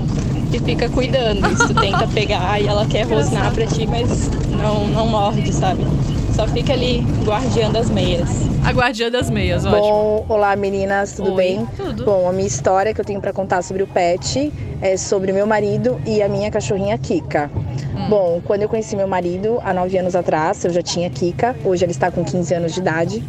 e 0.53 0.59
fica 0.59 0.89
cuidando. 0.89 1.41
Tu 1.67 1.75
tenta 1.75 2.07
pegar 2.09 2.61
e 2.61 2.67
ela 2.67 2.87
quer 2.87 3.07
rosnar 3.07 3.53
pra 3.53 3.67
ti, 3.67 3.87
mas 3.87 4.31
não, 4.51 4.87
não 4.89 5.09
morde, 5.09 5.53
sabe? 5.53 5.87
Só 6.35 6.49
fica 6.49 6.73
ali 6.73 7.05
guardiando 7.25 7.79
as 7.79 7.91
meias. 7.91 8.29
A 8.65 8.71
guardiã 8.73 9.11
das 9.11 9.29
meias, 9.29 9.67
ótimo. 9.67 9.83
Bom, 9.83 10.27
olá 10.29 10.57
meninas, 10.57 11.13
tudo 11.13 11.31
Oi, 11.31 11.37
bem? 11.37 11.69
tudo. 11.77 12.05
Bom, 12.05 12.29
a 12.29 12.33
minha 12.33 12.47
história 12.47 12.95
que 12.95 13.01
eu 13.01 13.05
tenho 13.05 13.21
pra 13.21 13.33
contar 13.33 13.61
sobre 13.63 13.83
o 13.83 13.87
pet 13.87 14.53
é 14.81 14.97
sobre 14.97 15.31
meu 15.33 15.47
marido 15.47 16.01
e 16.07 16.23
a 16.23 16.29
minha 16.29 16.51
cachorrinha 16.51 16.97
Kika. 16.97 17.51
Hum. 17.55 18.09
Bom, 18.09 18.41
quando 18.45 18.63
eu 18.63 18.69
conheci 18.69 18.97
meu 18.97 19.07
marido 19.07 19.61
há 19.63 19.75
nove 19.75 19.99
anos 19.99 20.17
atrás, 20.17 20.65
eu 20.65 20.73
já 20.73 20.83
tinha 20.83 21.11
Kika, 21.11 21.55
hoje 21.65 21.85
ele 21.85 21.93
está 21.93 22.11
com 22.11 22.25
15 22.25 22.55
anos 22.55 22.73
de 22.73 22.81
idade. 22.81 23.23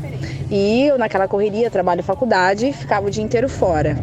E 0.50 0.86
eu 0.88 0.98
naquela 0.98 1.28
correria, 1.28 1.70
trabalho 1.70 2.02
faculdade, 2.04 2.72
ficava 2.72 3.08
o 3.08 3.10
dia 3.10 3.24
inteiro 3.24 3.50
fora. 3.50 3.98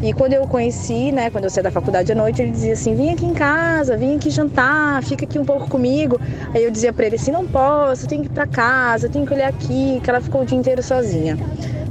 E 0.00 0.12
quando 0.12 0.32
eu 0.32 0.46
conheci, 0.46 1.10
né, 1.10 1.28
quando 1.28 1.44
eu 1.44 1.50
saí 1.50 1.62
da 1.62 1.72
faculdade 1.72 2.12
à 2.12 2.14
noite, 2.14 2.40
ele 2.40 2.52
dizia 2.52 2.74
assim: 2.74 2.94
vem 2.94 3.10
aqui 3.10 3.26
em 3.26 3.34
casa, 3.34 3.96
vem 3.96 4.14
aqui 4.14 4.30
jantar, 4.30 5.02
fica 5.02 5.24
aqui 5.24 5.38
um 5.38 5.44
pouco 5.44 5.68
comigo. 5.68 6.20
Aí 6.54 6.62
eu 6.62 6.70
dizia 6.70 6.92
pra 6.92 7.06
ele 7.06 7.16
assim: 7.16 7.32
não 7.32 7.46
posso, 7.46 8.06
tenho 8.06 8.22
que 8.22 8.28
ir 8.28 8.32
pra 8.32 8.46
casa, 8.46 9.08
tenho 9.08 9.26
que 9.26 9.34
olhar 9.34 9.48
aqui, 9.48 10.00
que 10.02 10.08
ela 10.08 10.20
ficou 10.20 10.42
o 10.42 10.46
dia 10.46 10.56
inteiro 10.56 10.82
sozinha. 10.84 11.36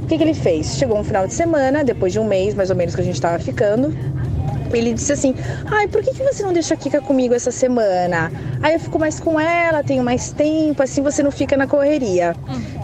O 0.02 0.06
que, 0.08 0.16
que 0.16 0.24
ele 0.24 0.32
fez? 0.32 0.78
Chegou 0.78 0.98
um 0.98 1.04
final 1.04 1.26
de 1.26 1.34
semana, 1.34 1.84
depois 1.84 2.14
de 2.14 2.18
um 2.18 2.24
mês 2.24 2.54
mais 2.54 2.70
ou 2.70 2.76
menos 2.76 2.94
que 2.94 3.00
a 3.02 3.04
gente 3.04 3.20
tava 3.20 3.38
ficando. 3.38 3.94
Ele 4.76 4.94
disse 4.94 5.12
assim: 5.12 5.34
Ai, 5.66 5.88
por 5.88 6.02
que, 6.02 6.12
que 6.12 6.22
você 6.22 6.42
não 6.42 6.52
deixa 6.52 6.74
a 6.74 6.76
Kika 6.76 7.00
comigo 7.00 7.34
essa 7.34 7.50
semana? 7.50 8.30
Aí 8.62 8.74
eu 8.74 8.80
fico 8.80 8.98
mais 8.98 9.20
com 9.20 9.38
ela, 9.38 9.82
tenho 9.84 10.02
mais 10.02 10.32
tempo, 10.32 10.82
assim 10.82 11.02
você 11.02 11.22
não 11.22 11.30
fica 11.30 11.56
na 11.56 11.66
correria. 11.66 12.34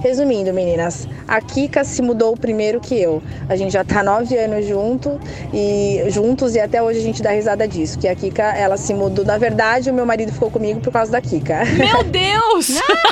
Resumindo, 0.01 0.53
meninas, 0.53 1.09
a 1.27 1.41
Kika 1.41 1.83
se 1.83 2.03
mudou 2.03 2.37
primeiro 2.37 2.81
que 2.81 2.95
eu. 3.01 3.23
A 3.49 3.57
gente 3.57 3.73
já 3.73 3.83
tá 3.83 4.03
nove 4.03 4.37
anos 4.37 4.67
junto 4.67 5.19
e 5.53 6.05
juntos 6.09 6.55
e 6.55 6.61
até 6.61 6.83
hoje 6.83 6.99
a 6.99 7.03
gente 7.03 7.23
dá 7.23 7.31
risada 7.31 7.67
disso. 7.67 7.99
Que 7.99 8.09
a 8.09 8.15
Kika, 8.15 8.43
ela 8.43 8.77
se 8.77 8.93
mudou. 8.93 9.25
Na 9.25 9.39
verdade, 9.39 9.91
o 9.91 9.95
meu 9.95 10.05
marido 10.05 10.33
ficou 10.33 10.51
comigo 10.51 10.81
por 10.81 10.93
causa 10.93 11.11
da 11.11 11.21
Kika. 11.21 11.65
Meu 11.77 12.05
Deus! 12.05 12.69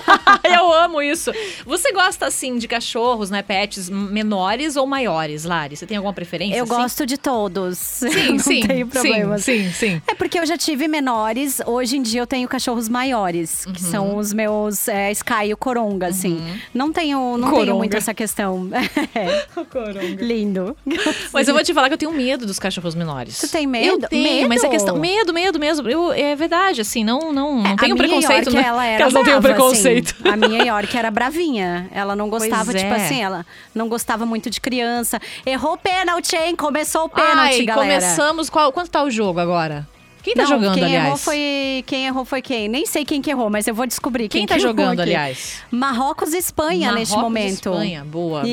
Eu 0.44 0.72
amo 0.72 1.00
isso. 1.00 1.32
Você 1.64 1.92
gosta, 1.92 2.26
assim, 2.26 2.58
de 2.58 2.68
cachorros, 2.68 3.30
né, 3.30 3.42
pets 3.42 3.88
menores 3.88 4.76
ou 4.76 4.86
maiores, 4.86 5.44
Lari? 5.44 5.76
Você 5.76 5.86
tem 5.86 5.96
alguma 5.96 6.12
preferência? 6.12 6.56
Eu 6.56 6.64
assim? 6.64 6.74
gosto 6.74 7.06
de 7.06 7.16
todos. 7.16 7.78
Sim, 7.78 8.32
não 8.36 8.38
sim. 8.62 8.68
tenho 8.68 8.86
problema. 8.86 9.38
Sim, 9.38 9.64
sim, 9.64 9.72
sim. 9.72 10.02
É 10.06 10.14
porque 10.14 10.38
eu 10.38 10.46
já 10.46 10.56
tive 10.56 10.88
menores, 10.88 11.60
hoje 11.66 11.96
em 11.96 12.02
dia 12.02 12.20
eu 12.22 12.26
tenho 12.26 12.48
cachorros 12.48 12.88
maiores, 12.88 13.64
Uhum. 13.66 13.72
que 13.72 13.82
são 13.82 14.16
os 14.16 14.32
meus 14.32 14.88
é, 14.88 15.10
Sky 15.12 15.46
e 15.48 15.52
o 15.52 15.56
Coronga, 15.56 16.06
assim. 16.08 16.42
Não 16.72 16.92
tenho, 16.92 17.36
não 17.36 17.48
Coronga. 17.48 17.64
tenho 17.64 17.76
muito 17.76 17.96
essa 17.96 18.14
questão. 18.14 18.68
É, 19.14 19.46
lindo. 20.24 20.76
Mas 21.32 21.48
eu 21.48 21.54
vou 21.54 21.62
te 21.62 21.72
falar 21.74 21.88
que 21.88 21.94
eu 21.94 21.98
tenho 21.98 22.12
medo 22.12 22.46
dos 22.46 22.58
cachorros 22.58 22.94
menores. 22.94 23.38
Tu 23.38 23.48
tem 23.48 23.66
medo? 23.66 24.04
Eu 24.04 24.08
tenho, 24.08 24.48
mas 24.48 24.60
é 24.62 24.68
Medo? 24.68 24.70
questão. 24.70 24.96
Medo, 24.98 25.32
medo 25.32 25.58
mesmo. 25.58 25.88
Eu, 25.88 26.12
é 26.12 26.34
verdade, 26.34 26.80
assim, 26.80 27.04
não, 27.04 27.32
não, 27.32 27.60
não 27.62 27.72
A 27.72 27.76
tenho 27.76 27.96
preconceito, 27.96 28.50
York, 28.50 28.54
né? 28.54 28.62
ela 28.66 28.84
era 28.86 28.96
que 28.96 29.02
elas 29.02 29.12
não 29.14 29.24
tenham 29.24 29.40
brava, 29.40 29.56
preconceito. 29.58 30.14
assim. 30.20 30.28
A 30.28 30.36
minha 30.36 30.62
York 30.64 30.96
era 30.96 31.10
bravinha. 31.10 31.88
Ela 31.92 32.14
não 32.16 32.28
gostava, 32.30 32.66
Pois 32.72 32.80
tipo 32.82 32.92
é. 32.94 32.96
assim, 33.04 33.22
ela 33.22 33.44
não 33.74 33.88
gostava 33.88 34.24
muito 34.24 34.48
de 34.50 34.60
criança. 34.60 35.20
Errou 35.44 35.74
o 35.74 35.78
pênalti, 35.78 36.34
hein? 36.36 36.54
Começou 36.56 37.04
o 37.04 37.08
pênalti, 37.08 37.60
Ai, 37.60 37.64
galera. 37.64 38.00
começamos. 38.00 38.48
Qual, 38.52 38.70
quanto 38.70 38.90
tá 38.90 39.02
o 39.02 39.10
jogo 39.10 39.40
agora? 39.40 39.88
Quem 40.22 40.34
tá 40.34 40.42
Não, 40.42 40.48
jogando, 40.50 40.74
quem 40.74 40.84
aliás? 40.84 41.06
Errou 41.06 41.16
foi, 41.16 41.84
quem 41.86 42.06
errou 42.06 42.24
foi 42.24 42.40
quem? 42.42 42.68
Nem 42.68 42.86
sei 42.86 43.04
quem 43.04 43.20
que 43.20 43.30
errou, 43.30 43.50
mas 43.50 43.66
eu 43.66 43.74
vou 43.74 43.86
descobrir 43.86 44.28
Quem 44.28 44.42
quem, 44.42 44.46
tá 44.46 44.56
jogando, 44.58 45.00
aqui. 45.00 45.10
aliás? 45.10 45.62
Marrocos 45.70 46.32
e 46.32 46.36
Espanha 46.38 46.92
neste 46.92 47.16
Marrocos 47.16 47.34
e 47.36 47.40
momento. 47.40 47.68
Espanha, 47.70 48.04
boa, 48.04 48.42
boa. 48.42 48.46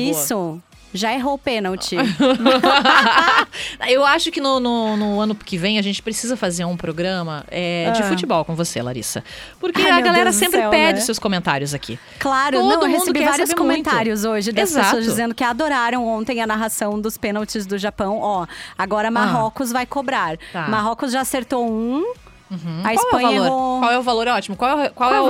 Já 0.92 1.12
errou 1.14 1.34
o 1.34 1.38
pênalti. 1.38 1.96
Eu 3.88 4.04
acho 4.04 4.30
que 4.30 4.40
no, 4.40 4.58
no, 4.60 4.96
no 4.96 5.20
ano 5.20 5.34
que 5.34 5.56
vem 5.56 5.78
a 5.78 5.82
gente 5.82 6.02
precisa 6.02 6.36
fazer 6.36 6.64
um 6.64 6.76
programa 6.76 7.44
é, 7.50 7.90
de 7.94 8.02
Ah. 8.02 8.06
futebol 8.06 8.44
com 8.44 8.54
você, 8.54 8.80
Larissa. 8.82 9.22
Porque 9.58 9.80
Ai, 9.82 9.90
a 9.90 10.00
galera 10.00 10.24
Deus 10.24 10.36
sempre 10.36 10.60
céu, 10.60 10.70
pede 10.70 10.98
né? 10.98 11.04
seus 11.04 11.18
comentários 11.18 11.74
aqui. 11.74 11.98
Claro, 12.18 12.60
Todo 12.60 12.68
não, 12.68 12.82
eu 12.82 12.88
recebi 12.98 13.20
vários 13.24 13.50
saber 13.50 13.62
muito. 13.62 13.84
comentários 13.84 14.24
hoje 14.24 14.52
das 14.52 14.70
Exato. 14.70 14.86
pessoas 14.86 15.04
dizendo 15.04 15.34
que 15.34 15.44
adoraram 15.44 16.06
ontem 16.06 16.40
a 16.40 16.46
narração 16.46 17.00
dos 17.00 17.16
pênaltis 17.16 17.66
do 17.66 17.78
Japão. 17.78 18.18
Ó, 18.20 18.46
agora 18.76 19.10
Marrocos 19.10 19.70
vai 19.72 19.86
cobrar. 19.86 20.36
Tá. 20.52 20.68
Marrocos 20.68 21.12
já 21.12 21.20
acertou 21.20 21.70
um. 21.70 22.04
A 22.50 22.56
Qual 22.82 22.94
Espanha 22.94 23.28
é 23.28 23.40
o 23.40 23.44
valor? 23.44 23.46
errou. 23.46 23.78
Qual 23.80 23.90
é 23.92 23.98
o 23.98 24.02
valor? 24.02 24.26
É 24.26 24.32
ótimo. 24.32 24.56
Qual 24.56 24.70
é, 24.80 24.88
o- 24.88 24.90
qual 24.90 25.10
Qual 25.10 25.12
é 25.12 25.16
é 25.16 25.20
o 25.20 25.24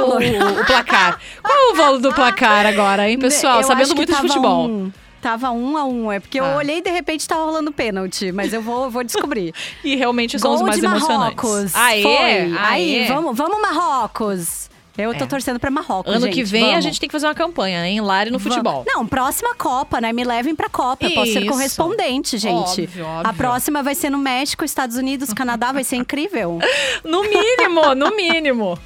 o, 0.46 0.60
o 0.62 0.64
placar? 0.64 1.20
Qual 1.42 1.58
é 1.58 1.72
o 1.72 1.74
valor 1.74 1.98
do 2.00 2.14
placar 2.14 2.64
agora, 2.64 3.10
hein, 3.10 3.18
pessoal? 3.20 3.58
Eu 3.60 3.64
Sabendo 3.66 3.94
muito 3.94 4.10
de 4.10 4.18
futebol. 4.18 4.66
um. 4.68 4.92
Tava 5.20 5.50
um 5.50 5.76
a 5.76 5.84
um, 5.84 6.10
é 6.10 6.18
porque 6.18 6.40
eu 6.40 6.44
Ah. 6.44 6.56
olhei 6.56 6.78
e 6.78 6.82
de 6.82 6.90
repente 6.90 7.28
tava 7.28 7.44
rolando 7.44 7.70
pênalti, 7.72 8.32
mas 8.32 8.52
eu 8.54 8.62
vou, 8.62 8.88
vou 8.90 9.04
descobrir. 9.04 9.52
E 9.84 9.96
realmente 9.96 10.38
são 10.38 10.52
os 10.52 10.58
Gol 10.60 10.66
mais 10.68 10.80
de 10.80 10.86
emocionantes. 10.86 11.42
Marrocos. 11.42 11.74
Aê, 11.74 12.02
Foi. 12.02 12.12
aê. 12.16 12.56
Aí, 12.58 13.06
vamos, 13.08 13.36
vamos 13.36 13.60
Marrocos. 13.60 14.69
Eu 14.98 15.14
tô 15.14 15.24
É. 15.24 15.26
torcendo 15.26 15.58
pra 15.58 15.70
Marrocos, 15.70 16.12
Ano 16.12 16.26
gente, 16.26 16.34
que 16.34 16.44
vem 16.44 16.64
a 16.64 16.68
vamos. 16.70 16.84
gente 16.84 17.00
tem 17.00 17.08
que 17.08 17.12
fazer 17.12 17.26
uma 17.26 17.34
campanha, 17.34 17.86
hein? 17.86 18.00
Lari 18.00 18.30
no 18.30 18.38
Vamos. 18.38 18.52
futebol. 18.54 18.84
Não, 18.86 19.06
próxima 19.06 19.54
Copa, 19.54 20.00
né? 20.00 20.12
Me 20.12 20.24
levem 20.24 20.54
pra 20.54 20.68
Copa. 20.68 21.04
Eu 21.06 21.12
posso 21.12 21.32
ser 21.32 21.44
correspondente, 21.46 22.36
gente. 22.38 22.82
Óbvio, 22.82 23.06
A 23.06 23.18
óbvio. 23.20 23.34
próxima 23.34 23.82
vai 23.82 23.94
ser 23.94 24.10
no 24.10 24.18
México, 24.18 24.64
Estados 24.64 24.96
Unidos, 24.96 25.32
Canadá, 25.32 25.72
vai 25.72 25.84
ser 25.84 25.96
incrível. 25.96 26.58
No 27.04 27.22
mínimo, 27.22 27.94
no 27.94 28.14
mínimo. 28.14 28.78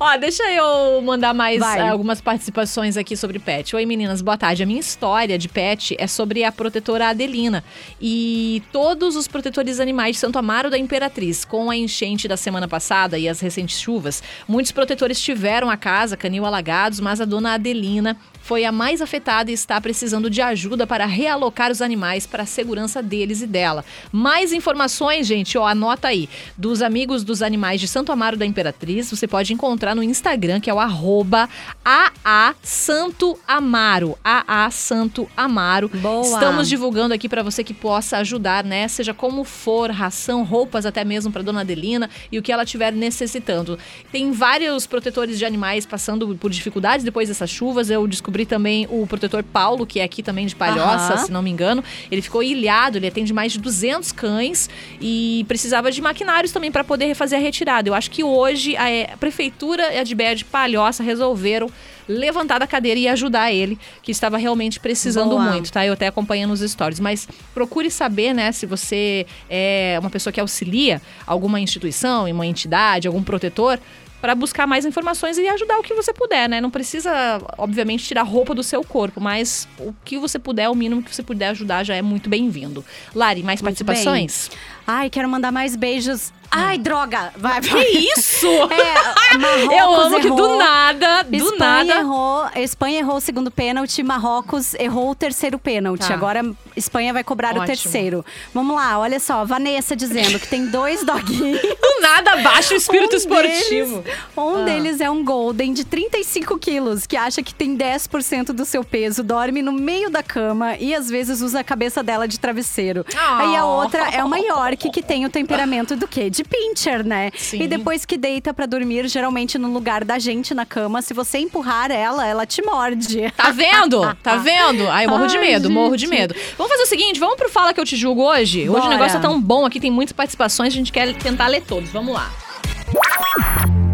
Ó, 0.00 0.16
deixa 0.16 0.42
eu 0.52 1.00
mandar 1.02 1.32
mais 1.34 1.60
Vai. 1.60 1.80
algumas 1.88 2.20
participações 2.20 2.96
aqui 2.96 3.16
sobre 3.16 3.38
pet. 3.38 3.74
Oi, 3.76 3.86
meninas, 3.86 4.20
boa 4.22 4.36
tarde. 4.36 4.62
A 4.62 4.66
minha 4.66 4.80
história 4.80 5.38
de 5.38 5.48
pet 5.48 5.94
é 5.98 6.06
sobre 6.06 6.42
a 6.44 6.50
protetora 6.50 7.08
Adelina 7.10 7.62
e 8.00 8.62
todos 8.72 9.14
os 9.16 9.28
protetores 9.28 9.78
animais 9.80 10.16
de 10.16 10.20
Santo 10.20 10.38
Amaro 10.38 10.68
da 10.70 10.78
Imperatriz. 10.78 11.44
Com 11.44 11.70
a 11.70 11.76
enchente 11.76 12.26
da 12.26 12.36
semana 12.36 12.66
passada 12.66 13.18
e 13.18 13.28
as 13.28 13.40
recentes 13.40 13.78
chuvas, 13.80 14.22
muitos 14.48 14.72
protetores 14.72 15.20
tiveram 15.20 15.33
a 15.70 15.76
casa, 15.76 16.16
canil 16.16 16.44
alagados, 16.44 17.00
mas 17.00 17.20
a 17.20 17.24
dona 17.24 17.54
Adelina 17.54 18.16
foi 18.44 18.66
a 18.66 18.70
mais 18.70 19.00
afetada 19.00 19.50
e 19.50 19.54
está 19.54 19.80
precisando 19.80 20.28
de 20.28 20.42
ajuda 20.42 20.86
para 20.86 21.06
realocar 21.06 21.72
os 21.72 21.80
animais 21.80 22.26
para 22.26 22.42
a 22.42 22.46
segurança 22.46 23.02
deles 23.02 23.40
e 23.40 23.46
dela. 23.46 23.82
Mais 24.12 24.52
informações, 24.52 25.26
gente, 25.26 25.56
ó, 25.56 25.66
anota 25.66 26.08
aí. 26.08 26.28
Dos 26.54 26.82
amigos 26.82 27.24
dos 27.24 27.40
animais 27.40 27.80
de 27.80 27.88
Santo 27.88 28.12
Amaro 28.12 28.36
da 28.36 28.44
Imperatriz, 28.44 29.10
você 29.10 29.26
pode 29.26 29.54
encontrar 29.54 29.94
no 29.94 30.02
Instagram, 30.02 30.60
que 30.60 30.68
é 30.68 30.74
o 30.74 30.78
arroba 30.78 31.48
AA 31.82 32.54
Santo 32.62 33.38
Amaro. 33.48 34.18
AA 34.22 34.70
Santo 34.70 35.26
Amaro. 35.34 35.88
Boa. 35.88 36.22
Estamos 36.22 36.68
divulgando 36.68 37.14
aqui 37.14 37.30
para 37.30 37.42
você 37.42 37.64
que 37.64 37.72
possa 37.72 38.18
ajudar, 38.18 38.62
né? 38.62 38.86
Seja 38.88 39.14
como 39.14 39.42
for, 39.44 39.90
ração, 39.90 40.42
roupas 40.44 40.84
até 40.84 41.02
mesmo 41.02 41.32
para 41.32 41.40
dona 41.40 41.62
Adelina 41.62 42.10
e 42.30 42.38
o 42.38 42.42
que 42.42 42.52
ela 42.52 42.64
estiver 42.64 42.92
necessitando. 42.92 43.78
Tem 44.12 44.32
vários 44.32 44.86
protetores 44.86 45.23
de 45.32 45.44
animais 45.44 45.86
passando 45.86 46.36
por 46.36 46.50
dificuldades 46.50 47.04
depois 47.04 47.28
dessas 47.28 47.50
chuvas. 47.50 47.90
Eu 47.90 48.06
descobri 48.06 48.44
também 48.46 48.86
o 48.90 49.06
protetor 49.06 49.42
Paulo, 49.42 49.86
que 49.86 50.00
é 50.00 50.04
aqui 50.04 50.22
também 50.22 50.46
de 50.46 50.54
Palhoça, 50.54 51.18
se 51.18 51.32
não 51.32 51.42
me 51.42 51.50
engano. 51.50 51.82
Ele 52.10 52.22
ficou 52.22 52.42
ilhado, 52.42 52.98
ele 52.98 53.06
atende 53.06 53.32
mais 53.32 53.52
de 53.52 53.58
200 53.58 54.12
cães 54.12 54.68
e 55.00 55.44
precisava 55.48 55.90
de 55.90 56.00
maquinários 56.00 56.52
também 56.52 56.70
para 56.70 56.84
poder 56.84 57.14
fazer 57.14 57.36
a 57.36 57.38
retirada. 57.38 57.88
Eu 57.88 57.94
acho 57.94 58.10
que 58.10 58.22
hoje 58.22 58.76
a, 58.76 58.90
eh, 58.90 59.14
prefeitura 59.18 59.92
e 59.92 59.98
a 59.98 60.14
Bé 60.14 60.34
de 60.34 60.44
Palhoça 60.44 61.02
resolveram 61.02 61.68
levantar 62.08 62.58
da 62.58 62.66
cadeira 62.66 62.98
e 63.00 63.08
ajudar 63.08 63.52
ele, 63.52 63.78
que 64.02 64.12
estava 64.12 64.36
realmente 64.36 64.78
precisando 64.78 65.30
Boa. 65.30 65.42
muito, 65.42 65.72
tá? 65.72 65.84
Eu 65.84 65.94
até 65.94 66.06
acompanhando 66.06 66.52
os 66.52 66.60
stories. 66.60 67.00
Mas 67.00 67.26
procure 67.54 67.90
saber, 67.90 68.34
né, 68.34 68.52
se 68.52 68.66
você 68.66 69.26
é 69.48 69.96
uma 70.00 70.10
pessoa 70.10 70.32
que 70.32 70.40
auxilia 70.40 71.00
alguma 71.26 71.60
instituição, 71.60 72.30
uma 72.30 72.46
entidade, 72.46 73.08
algum 73.08 73.22
protetor, 73.22 73.78
para 74.24 74.34
buscar 74.34 74.66
mais 74.66 74.86
informações 74.86 75.36
e 75.36 75.46
ajudar 75.46 75.78
o 75.78 75.82
que 75.82 75.92
você 75.92 76.10
puder, 76.10 76.48
né? 76.48 76.58
Não 76.58 76.70
precisa, 76.70 77.42
obviamente, 77.58 78.04
tirar 78.04 78.22
roupa 78.22 78.54
do 78.54 78.62
seu 78.62 78.82
corpo, 78.82 79.20
mas 79.20 79.68
o 79.78 79.94
que 80.02 80.16
você 80.16 80.38
puder, 80.38 80.66
o 80.70 80.74
mínimo 80.74 81.02
que 81.02 81.14
você 81.14 81.22
puder 81.22 81.48
ajudar 81.48 81.84
já 81.84 81.94
é 81.94 82.00
muito 82.00 82.30
bem-vindo. 82.30 82.82
Lari, 83.14 83.42
mais 83.42 83.60
Muito 83.60 83.84
participações? 83.84 84.50
Ai, 84.86 85.08
quero 85.10 85.28
mandar 85.28 85.50
mais 85.52 85.76
beijos. 85.76 86.32
Ai, 86.50 86.78
droga! 86.78 87.32
Vai, 87.36 87.60
vai. 87.60 87.84
Que 87.84 87.98
isso? 88.16 88.46
É, 88.70 89.34
Marrocos 89.38 89.76
Eu 89.76 89.94
amo 89.94 90.20
que 90.20 90.28
do 90.30 90.38
errou. 90.38 90.58
nada, 90.58 91.22
do 91.24 91.34
Espanha 91.34 91.84
nada. 91.84 92.00
errou, 92.00 92.46
Espanha 92.54 92.98
errou 93.00 93.16
o 93.16 93.20
segundo 93.20 93.50
pênalti, 93.50 94.02
Marrocos 94.04 94.74
errou 94.74 95.10
o 95.10 95.14
terceiro 95.14 95.58
pênalti. 95.58 96.06
Tá. 96.06 96.14
Agora 96.14 96.42
Espanha 96.76 97.12
vai 97.12 97.24
cobrar 97.24 97.54
o 97.56 97.60
Ótimo. 97.60 97.66
terceiro. 97.66 98.24
Vamos 98.52 98.76
lá, 98.76 98.98
olha 98.98 99.18
só, 99.18 99.44
Vanessa 99.44 99.96
dizendo 99.96 100.38
que 100.38 100.46
tem 100.46 100.66
dois 100.66 101.02
doguinhos. 101.04 101.60
Do 101.60 102.00
nada 102.00 102.36
baixa 102.36 102.74
o 102.74 102.76
espírito 102.76 103.14
Um 103.14 103.18
esportivo. 103.18 104.00
deles- 104.02 104.18
um 104.36 104.56
Ah. 104.56 104.62
deles 104.64 105.00
é 105.00 105.10
um 105.10 105.24
golden 105.24 105.72
de 105.72 105.84
35 105.84 106.56
quilos, 106.58 107.04
que 107.06 107.16
acha 107.16 107.42
que 107.42 107.54
tem 107.54 107.74
10% 107.76 108.52
do 108.52 108.64
seu 108.64 108.84
peso, 108.84 109.24
dorme 109.24 109.60
no 109.62 109.72
meio 109.72 110.08
da 110.10 110.22
cama 110.22 110.76
e 110.76 110.94
às 110.94 111.08
vezes 111.08 111.40
usa 111.40 111.60
a 111.60 111.64
cabeça 111.64 112.00
dela 112.02 112.28
de 112.28 112.38
travesseiro. 112.38 113.04
Ah. 113.16 113.38
Aí 113.40 113.56
a 113.56 113.64
outra 113.64 114.10
é 114.10 114.22
uma 114.22 114.38
York, 114.74 114.90
que 114.90 115.02
tem 115.02 115.24
o 115.24 115.30
temperamento 115.30 115.96
do 115.96 116.06
quê? 116.06 116.28
De 116.28 116.44
pincher, 116.44 117.04
né? 117.04 117.30
Sim. 117.36 117.62
E 117.62 117.68
depois 117.68 118.04
que 118.04 118.16
deita 118.16 118.52
pra 118.52 118.66
dormir, 118.66 119.08
geralmente 119.08 119.56
no 119.58 119.72
lugar 119.72 120.04
da 120.04 120.18
gente 120.18 120.52
na 120.54 120.66
cama, 120.66 121.00
se 121.02 121.14
você 121.14 121.38
empurrar 121.38 121.90
ela, 121.90 122.26
ela 122.26 122.44
te 122.46 122.62
morde. 122.62 123.30
Tá 123.36 123.50
vendo? 123.50 124.00
Tá 124.22 124.36
vendo? 124.42 124.88
Ai, 124.88 125.06
eu 125.06 125.10
morro 125.10 125.26
de 125.26 125.36
Ai, 125.38 125.44
medo, 125.46 125.70
morro 125.70 125.96
de 125.96 126.06
gente. 126.06 126.10
medo. 126.10 126.34
Vamos 126.58 126.72
fazer 126.72 126.82
o 126.84 126.86
seguinte, 126.86 127.18
vamos 127.20 127.36
pro 127.36 127.48
Fala 127.48 127.72
Que 127.72 127.80
Eu 127.80 127.84
Te 127.84 127.96
Julgo 127.96 128.22
hoje? 128.22 128.60
Hoje 128.62 128.70
Bora. 128.70 128.86
o 128.86 128.88
negócio 128.90 129.20
tá 129.20 129.28
tão 129.28 129.40
bom 129.40 129.64
aqui, 129.64 129.80
tem 129.80 129.90
muitas 129.90 130.12
participações, 130.12 130.72
a 130.72 130.76
gente 130.76 130.92
quer 130.92 131.14
tentar 131.14 131.46
ler 131.48 131.62
todos. 131.62 131.90
Vamos 131.90 132.14
lá. 132.14 132.30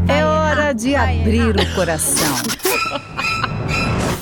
É 0.08 0.24
hora 0.24 0.72
de 0.72 0.94
abrir 0.94 1.54
o 1.56 1.74
coração. 1.74 2.34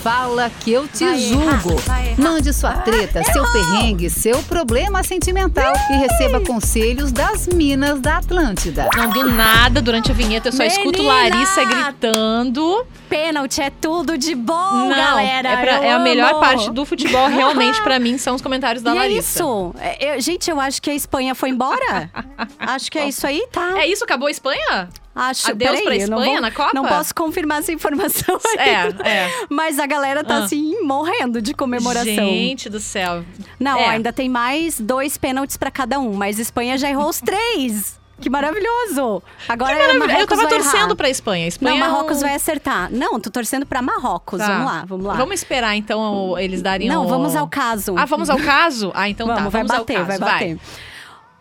Fala 0.03 0.51
que 0.61 0.73
eu 0.73 0.87
te 0.87 1.05
Vai 1.05 1.19
julgo. 1.19 1.43
errar, 1.73 1.83
vai 1.87 2.07
errar. 2.09 2.21
Mande 2.21 2.53
sua 2.53 2.73
treta, 2.73 3.23
seu 3.25 3.45
perrengue, 3.53 4.09
seu 4.09 4.43
problema 4.45 5.03
sentimental 5.03 5.73
e 5.91 5.95
receba 5.95 6.41
conselhos 6.41 7.11
das 7.11 7.47
minas 7.49 8.01
da 8.01 8.19
Atlântida. 8.19 8.89
Não, 8.97 9.11
do 9.11 9.29
nada, 9.31 9.83
durante 9.83 10.11
a 10.11 10.15
vinheta, 10.15 10.49
eu 10.49 10.53
só 10.53 10.63
escuto 10.65 11.03
Menina! 11.03 11.13
Larissa 11.15 11.65
gritando. 11.65 12.87
Pênalti 13.09 13.61
é 13.61 13.71
tudo 13.71 14.16
de 14.18 14.35
bom, 14.35 14.55
Não, 14.55 14.88
galera. 14.90 15.49
é, 15.49 15.57
pra- 15.57 15.85
é 15.85 15.92
a 15.92 15.99
melhor 15.99 16.38
parte 16.40 16.71
do 16.71 16.85
futebol, 16.85 17.27
realmente, 17.29 17.81
pra 17.83 17.99
mim, 17.99 18.18
são 18.18 18.35
os 18.35 18.42
comentários 18.42 18.83
da 18.83 18.92
e 18.92 18.97
é 18.97 19.01
Larissa. 19.01 19.38
isso. 19.42 19.75
É, 19.79 20.16
eu- 20.16 20.21
gente, 20.21 20.51
eu 20.51 20.61
acho 20.61 20.81
que 20.83 20.90
a 20.90 20.94
Espanha 20.94 21.35
foi 21.35 21.51
embora. 21.51 22.11
acho 22.59 22.90
que 22.90 22.99
é 22.99 23.09
isso 23.09 23.27
aí, 23.27 23.47
tá? 23.53 23.79
É 23.79 23.87
isso? 23.87 24.05
Acabou 24.05 24.29
a 24.29 24.31
Espanha? 24.31 24.88
Acho, 25.14 25.51
Adeus 25.51 25.81
pra 25.81 25.97
Espanha 25.97 26.33
vou- 26.35 26.40
na 26.40 26.51
Copa? 26.53 26.71
Não 26.75 26.85
posso 26.85 27.12
confirmar 27.14 27.59
essa 27.59 27.73
informação 27.73 28.38
É, 28.57 28.77
ainda. 28.77 29.09
é. 29.09 29.29
Mas 29.51 29.79
a 29.81 29.87
galera 29.87 30.23
tá 30.23 30.37
Ah. 30.37 30.44
assim, 30.44 30.81
morrendo 30.83 31.42
de 31.42 31.53
comemoração. 31.55 32.05
Gente 32.14 32.68
do 32.71 32.79
céu. 32.79 33.25
Não, 33.59 33.79
É. 33.79 33.87
ainda 33.88 34.12
tem 34.12 34.29
mais 34.29 34.79
dois 34.79 35.18
pênaltis 35.18 35.57
pra 35.57 35.71
cada 35.73 35.99
um, 35.99 36.12
mas 36.12 36.38
Espanha 36.38 36.79
já 36.79 36.88
errou 36.88 37.09
os 37.09 37.21
três. 37.21 37.99
Que 38.21 38.29
maravilhoso! 38.29 39.23
Agora 39.49 39.77
Que 39.77 39.83
Eu 40.21 40.27
tava 40.27 40.43
vai 40.43 40.49
torcendo 40.49 40.97
pra 40.97 41.09
Espanha. 41.09 41.47
Espanha 41.47 41.79
Não, 41.79 41.85
é 41.87 41.89
Marrocos 41.89 42.17
um- 42.19 42.21
vai 42.21 42.35
acertar. 42.35 42.89
Não, 42.91 43.21
tô 43.21 43.31
torcendo 43.31 43.65
pra 43.65 43.81
Marrocos. 43.81 44.39
Tá. 44.41 44.47
Vamos 44.49 44.65
lá, 44.67 44.85
vamos 44.87 45.07
lá. 45.07 45.15
Vamos 45.15 45.35
esperar, 45.37 45.77
então, 45.77 46.37
eles 46.39 46.61
darem 46.61 46.89
Não, 46.89 47.05
o- 47.05 47.09
vamos 47.09 47.37
ao 47.37 47.47
caso. 47.47 47.95
Ah, 47.97 48.05
vamos 48.07 48.29
ao 48.29 48.39
caso? 48.39 48.91
Ah, 48.95 49.09
então 49.09 49.27
vamos, 49.27 49.45
tá. 49.45 49.49
vai 49.51 49.61
Vamos 49.63 49.71
ao 49.73 49.79
bater, 49.81 49.95
caso. 49.95 50.07
vai 50.09 50.19
bater. 50.19 50.59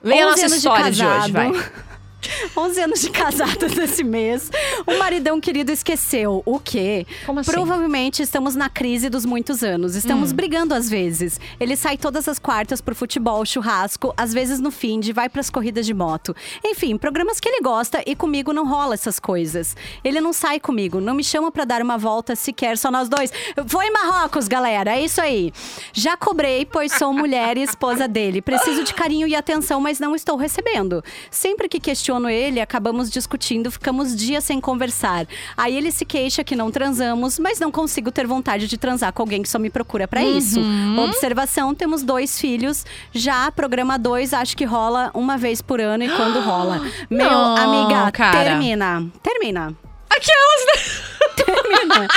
Leia 0.04 0.26
a 0.26 0.30
11 0.30 0.42
nossa 0.44 0.56
história 0.56 0.92
de, 0.92 1.04
hoje, 1.06 1.32
vai. 1.32 1.52
11 2.58 2.82
anos 2.82 3.02
de 3.02 3.10
casados 3.10 3.78
esse 3.78 4.04
mês. 4.04 4.50
O 4.86 4.98
maridão 4.98 5.40
querido 5.40 5.72
esqueceu. 5.72 6.42
O 6.46 6.60
quê? 6.60 7.06
Como 7.26 7.40
assim? 7.40 7.52
Provavelmente 7.52 8.22
estamos 8.22 8.56
na 8.56 8.70
crise 8.70 9.10
dos 9.10 9.26
muitos 9.26 9.64
anos. 9.64 9.96
Estamos 9.96 10.32
Hum. 10.32 10.36
brigando 10.36 10.74
às 10.74 10.90
vezes. 10.90 11.40
Ele 11.60 11.76
sai 11.76 11.98
todas 11.98 12.28
as 12.28 12.40
quartas 12.40 12.82
pro 12.82 12.96
futebol, 12.96 13.46
churrasco, 13.46 14.14
às 14.18 14.34
vezes 14.34 14.60
no 14.60 14.72
fim 14.72 15.00
de 15.00 15.14
vai 15.14 15.30
pras 15.30 15.50
corridas 15.50 15.86
de 15.86 15.94
moto. 15.94 16.36
Enfim, 16.66 16.98
programas 16.98 17.40
que 17.40 17.48
ele 17.48 17.62
gosta 17.62 18.02
e 18.06 18.16
comigo 18.16 18.52
não 18.52 18.68
rola 18.68 18.96
essas 18.96 19.20
coisas. 19.20 19.76
Ele 20.04 20.20
não 20.20 20.34
sai 20.34 20.60
comigo, 20.60 21.00
não 21.00 21.14
me 21.14 21.24
chama 21.24 21.52
pra 21.52 21.66
dar 21.66 21.82
uma 21.82 21.98
volta 21.98 22.36
sequer, 22.36 22.78
só 22.78 22.90
nós 22.92 23.08
dois. 23.08 23.32
Vou 23.66 23.82
em 23.84 23.92
Marrocos, 23.92 24.48
galera, 24.48 24.96
é 24.98 25.04
isso 25.06 25.22
aí. 25.22 25.54
Já 25.94 26.18
cobrei, 26.18 26.66
pois 26.66 26.92
sou 26.94 27.14
mulher 27.14 27.58
e 27.58 27.62
esposa 27.62 28.08
dele. 28.08 28.42
Preciso 28.42 28.84
de 28.84 28.94
carinho 28.94 29.28
e 29.28 29.36
atenção, 29.36 29.80
mas 29.80 30.00
não 30.00 30.16
estou 30.16 30.36
recebendo. 30.36 31.04
Sempre 31.30 31.70
que 31.70 31.80
questiono 31.80 32.07
ele, 32.30 32.62
acabamos 32.62 33.10
discutindo, 33.10 33.70
ficamos 33.70 34.16
dias 34.16 34.44
sem 34.44 34.62
conversar. 34.62 35.28
Aí 35.56 35.76
ele 35.76 35.92
se 35.92 36.06
queixa 36.06 36.44
que 36.44 36.56
não 36.56 36.72
transamos, 36.72 37.38
mas 37.38 37.60
não 37.60 37.72
consigo 37.72 38.12
ter 38.12 38.26
vontade 38.26 38.68
de 38.68 38.78
transar 38.78 39.12
com 39.12 39.22
alguém 39.22 39.42
que 39.42 39.50
só 39.50 39.60
me 39.60 39.70
procura 39.70 40.08
pra 40.08 40.24
isso. 40.24 40.60
Uhum. 40.60 41.00
Observação: 41.06 41.76
temos 41.76 42.04
dois 42.04 42.40
filhos. 42.40 42.86
Já 43.12 43.52
programa 43.52 43.98
dois, 44.00 44.34
acho 44.34 44.56
que 44.56 44.64
rola 44.66 45.12
uma 45.14 45.38
vez 45.38 45.62
por 45.62 45.82
ano 45.82 46.04
e 46.04 46.10
quando 46.10 46.40
rola. 46.40 46.82
Meu, 47.10 47.30
Não, 47.30 47.56
amiga, 47.58 48.12
cara. 48.12 48.44
termina. 48.44 49.06
Termina. 49.22 49.76
Aquelas, 50.10 50.66
né? 50.66 51.34
Termina. 51.46 52.08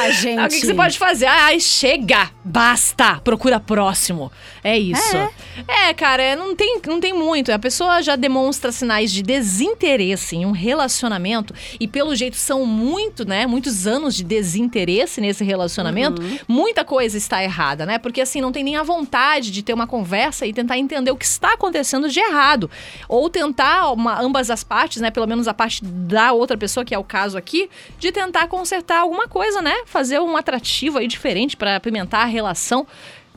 Ah, 0.00 0.10
gente. 0.10 0.38
Ah, 0.38 0.46
O 0.46 0.48
que, 0.48 0.60
que 0.60 0.66
você 0.66 0.74
pode 0.74 0.98
fazer? 0.98 1.26
Ai, 1.26 1.60
chega! 1.60 2.30
Basta! 2.44 3.20
Procura 3.22 3.58
próximo. 3.60 4.30
É 4.62 4.78
isso. 4.78 5.16
É, 5.68 5.92
cara, 5.94 6.22
é, 6.22 6.36
não 6.36 6.54
tem, 6.54 6.80
não 6.86 7.00
tem 7.00 7.12
muito. 7.12 7.50
A 7.52 7.58
pessoa 7.58 8.02
já 8.02 8.14
demonstra 8.16 8.70
sinais 8.72 9.10
de 9.12 9.22
desinteresse 9.22 10.36
em 10.36 10.46
um 10.46 10.50
relacionamento 10.52 11.54
e, 11.78 11.86
pelo 11.88 12.14
jeito, 12.14 12.36
são 12.36 12.64
muito, 12.66 13.26
né? 13.26 13.46
Muitos 13.46 13.86
anos 13.86 14.14
de 14.14 14.24
desinteresse 14.24 15.20
nesse 15.20 15.44
relacionamento. 15.44 16.22
Muita 16.48 16.84
coisa 16.84 17.16
está 17.16 17.42
errada, 17.42 17.84
né? 17.86 17.98
Porque, 17.98 18.20
assim, 18.20 18.40
não 18.40 18.52
tem 18.52 18.64
nem 18.64 18.76
a 18.76 18.82
vontade 18.82 19.50
de 19.50 19.62
ter 19.62 19.72
uma 19.72 19.86
conversa 19.86 20.46
e 20.46 20.52
tentar 20.52 20.78
entender 20.78 21.10
o 21.10 21.16
que 21.16 21.24
está 21.24 21.54
acontecendo 21.54 22.08
de 22.08 22.20
errado. 22.20 22.70
Ou 23.08 23.28
tentar, 23.30 23.92
uma- 23.92 24.20
ambas 24.20 24.50
as 24.50 24.62
partes, 24.64 25.00
né? 25.00 25.10
Pelo 25.10 25.26
menos 25.26 25.48
a 25.48 25.54
parte 25.54 25.84
da 25.84 26.32
outra 26.32 26.56
pessoa, 26.56 26.84
que 26.84 26.94
é 26.94 26.98
o 26.98 27.04
caso 27.04 27.36
aqui, 27.38 27.68
de 27.98 28.12
tentar 28.12 28.46
consertar 28.48 29.00
alguma 29.00 29.26
coisa, 29.28 29.60
né? 29.62 29.74
Fazer 29.90 30.20
um 30.20 30.36
atrativo 30.36 30.98
aí 30.98 31.08
diferente 31.08 31.56
para 31.56 31.74
apimentar 31.74 32.20
a 32.22 32.26
relação. 32.26 32.86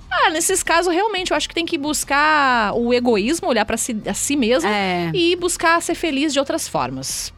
Ah, 0.09 0.29
nesses 0.29 0.61
casos, 0.61 0.93
realmente, 0.93 1.31
eu 1.31 1.37
acho 1.37 1.49
que 1.49 1.55
tem 1.55 1.65
que 1.65 1.77
buscar 1.79 2.71
o 2.75 2.93
egoísmo, 2.93 3.47
olhar 3.47 3.65
para 3.65 3.75
si, 3.77 3.99
a 4.07 4.13
si 4.13 4.35
mesmo 4.35 4.69
É. 4.69 5.09
e 5.15 5.35
buscar 5.35 5.81
ser 5.81 5.95
feliz 5.95 6.31
de 6.31 6.37
outras 6.37 6.67
formas. 6.67 7.33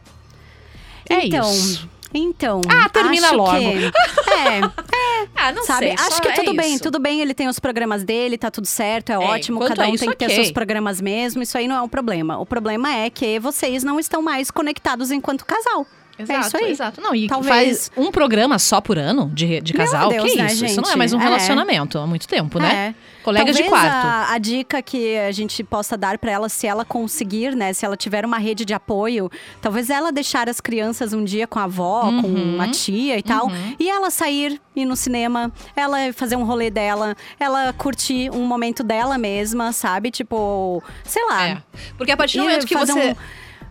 É 1.08 1.24
então, 1.24 1.50
isso. 1.50 1.88
Então. 2.12 2.60
Ah, 2.68 2.88
termina 2.90 3.30
logo. 3.32 3.58
que- 3.58 3.86
é, 4.32 4.60
Ah, 5.34 5.52
não 5.52 5.64
sabe? 5.64 5.86
sei. 5.86 6.06
acho 6.06 6.20
que 6.20 6.28
é 6.28 6.32
tudo 6.32 6.54
bem, 6.54 6.74
isso. 6.74 6.82
tudo 6.82 6.98
bem. 6.98 7.20
Ele 7.22 7.32
tem 7.32 7.48
os 7.48 7.58
programas 7.58 8.04
dele, 8.04 8.36
tá 8.36 8.50
tudo 8.50 8.66
certo, 8.66 9.10
é, 9.10 9.18
ótimo. 9.18 9.56
enquanto 9.56 9.70
Cada 9.70 9.86
é 9.86 9.90
um 9.90 9.94
isso, 9.94 10.04
tem 10.04 10.10
que 10.10 10.16
ter 10.18 10.26
ok. 10.26 10.34
seus 10.36 10.50
programas 10.50 11.00
mesmo. 11.00 11.42
Isso 11.42 11.56
aí 11.56 11.66
não 11.66 11.76
é 11.76 11.80
um 11.82 11.88
problema. 11.88 12.38
O 12.38 12.44
problema 12.46 12.94
é 12.94 13.08
que 13.08 13.38
vocês 13.38 13.82
não 13.82 13.98
estão 13.98 14.20
mais 14.20 14.50
conectados 14.50 15.10
enquanto 15.10 15.44
casal. 15.46 15.86
Exato, 16.18 16.38
é 16.38 16.46
isso 16.46 16.56
aí. 16.56 16.70
exato. 16.70 17.00
Não, 17.00 17.14
e 17.14 17.26
Talvez- 17.28 17.88
faz 17.88 17.90
um 17.96 18.10
programa 18.10 18.58
só 18.58 18.80
por 18.80 18.98
ano 18.98 19.30
de, 19.34 19.60
de 19.60 19.72
casal? 19.72 20.08
Deus, 20.08 20.30
que 20.30 20.36
né, 20.38 20.46
isso? 20.46 20.64
Isso 20.64 20.80
não 20.80 20.90
é 20.90 20.96
mais 20.96 21.12
um 21.12 21.20
É. 21.20 21.22
relacionamento 21.24 21.98
há 21.98 22.06
muito 22.06 22.26
tempo, 22.26 22.58
né? 22.58 22.94
É. 23.02 23.16
Colegas 23.22 23.56
de 23.56 23.64
Talvez 23.64 23.82
quarto. 23.90 24.06
A, 24.06 24.32
a 24.34 24.38
dica 24.38 24.80
que 24.80 25.16
a 25.18 25.32
gente 25.32 25.62
possa 25.64 25.96
dar 25.96 26.16
pra 26.16 26.30
ela, 26.30 26.48
se 26.48 26.64
ela 26.66 26.84
conseguir, 26.84 27.56
né? 27.56 27.72
Se 27.72 27.84
ela 27.84 27.96
tiver 27.96 28.24
uma 28.24 28.38
rede 28.38 28.64
de 28.64 28.72
apoio, 28.72 29.28
talvez 29.60 29.90
ela 29.90 30.12
deixar 30.12 30.48
as 30.48 30.60
crianças 30.60 31.12
um 31.12 31.24
dia 31.24 31.44
com 31.46 31.58
a 31.58 31.64
avó, 31.64 32.04
Uhum. 32.04 32.56
com 32.56 32.62
a 32.62 32.68
tia 32.68 33.18
e 33.18 33.22
tal, 33.22 33.50
e 33.80 33.90
ela 33.90 34.10
sair, 34.10 34.60
ir 34.76 34.84
no 34.84 34.94
cinema, 34.94 35.52
ela 35.74 36.12
fazer 36.12 36.36
um 36.36 36.44
rolê 36.44 36.70
dela, 36.70 37.16
ela 37.38 37.72
curtir 37.72 38.30
um 38.30 38.46
momento 38.46 38.84
dela 38.84 39.18
mesma, 39.18 39.72
sabe? 39.72 40.12
Tipo, 40.12 40.80
sei 41.04 41.24
lá. 41.28 41.48
É. 41.48 41.58
Porque 41.98 42.12
a 42.12 42.16
partir 42.16 42.38
do 42.38 42.44
momento 42.44 42.64
que 42.66 42.76
você. 42.76 43.10
um- 43.10 43.16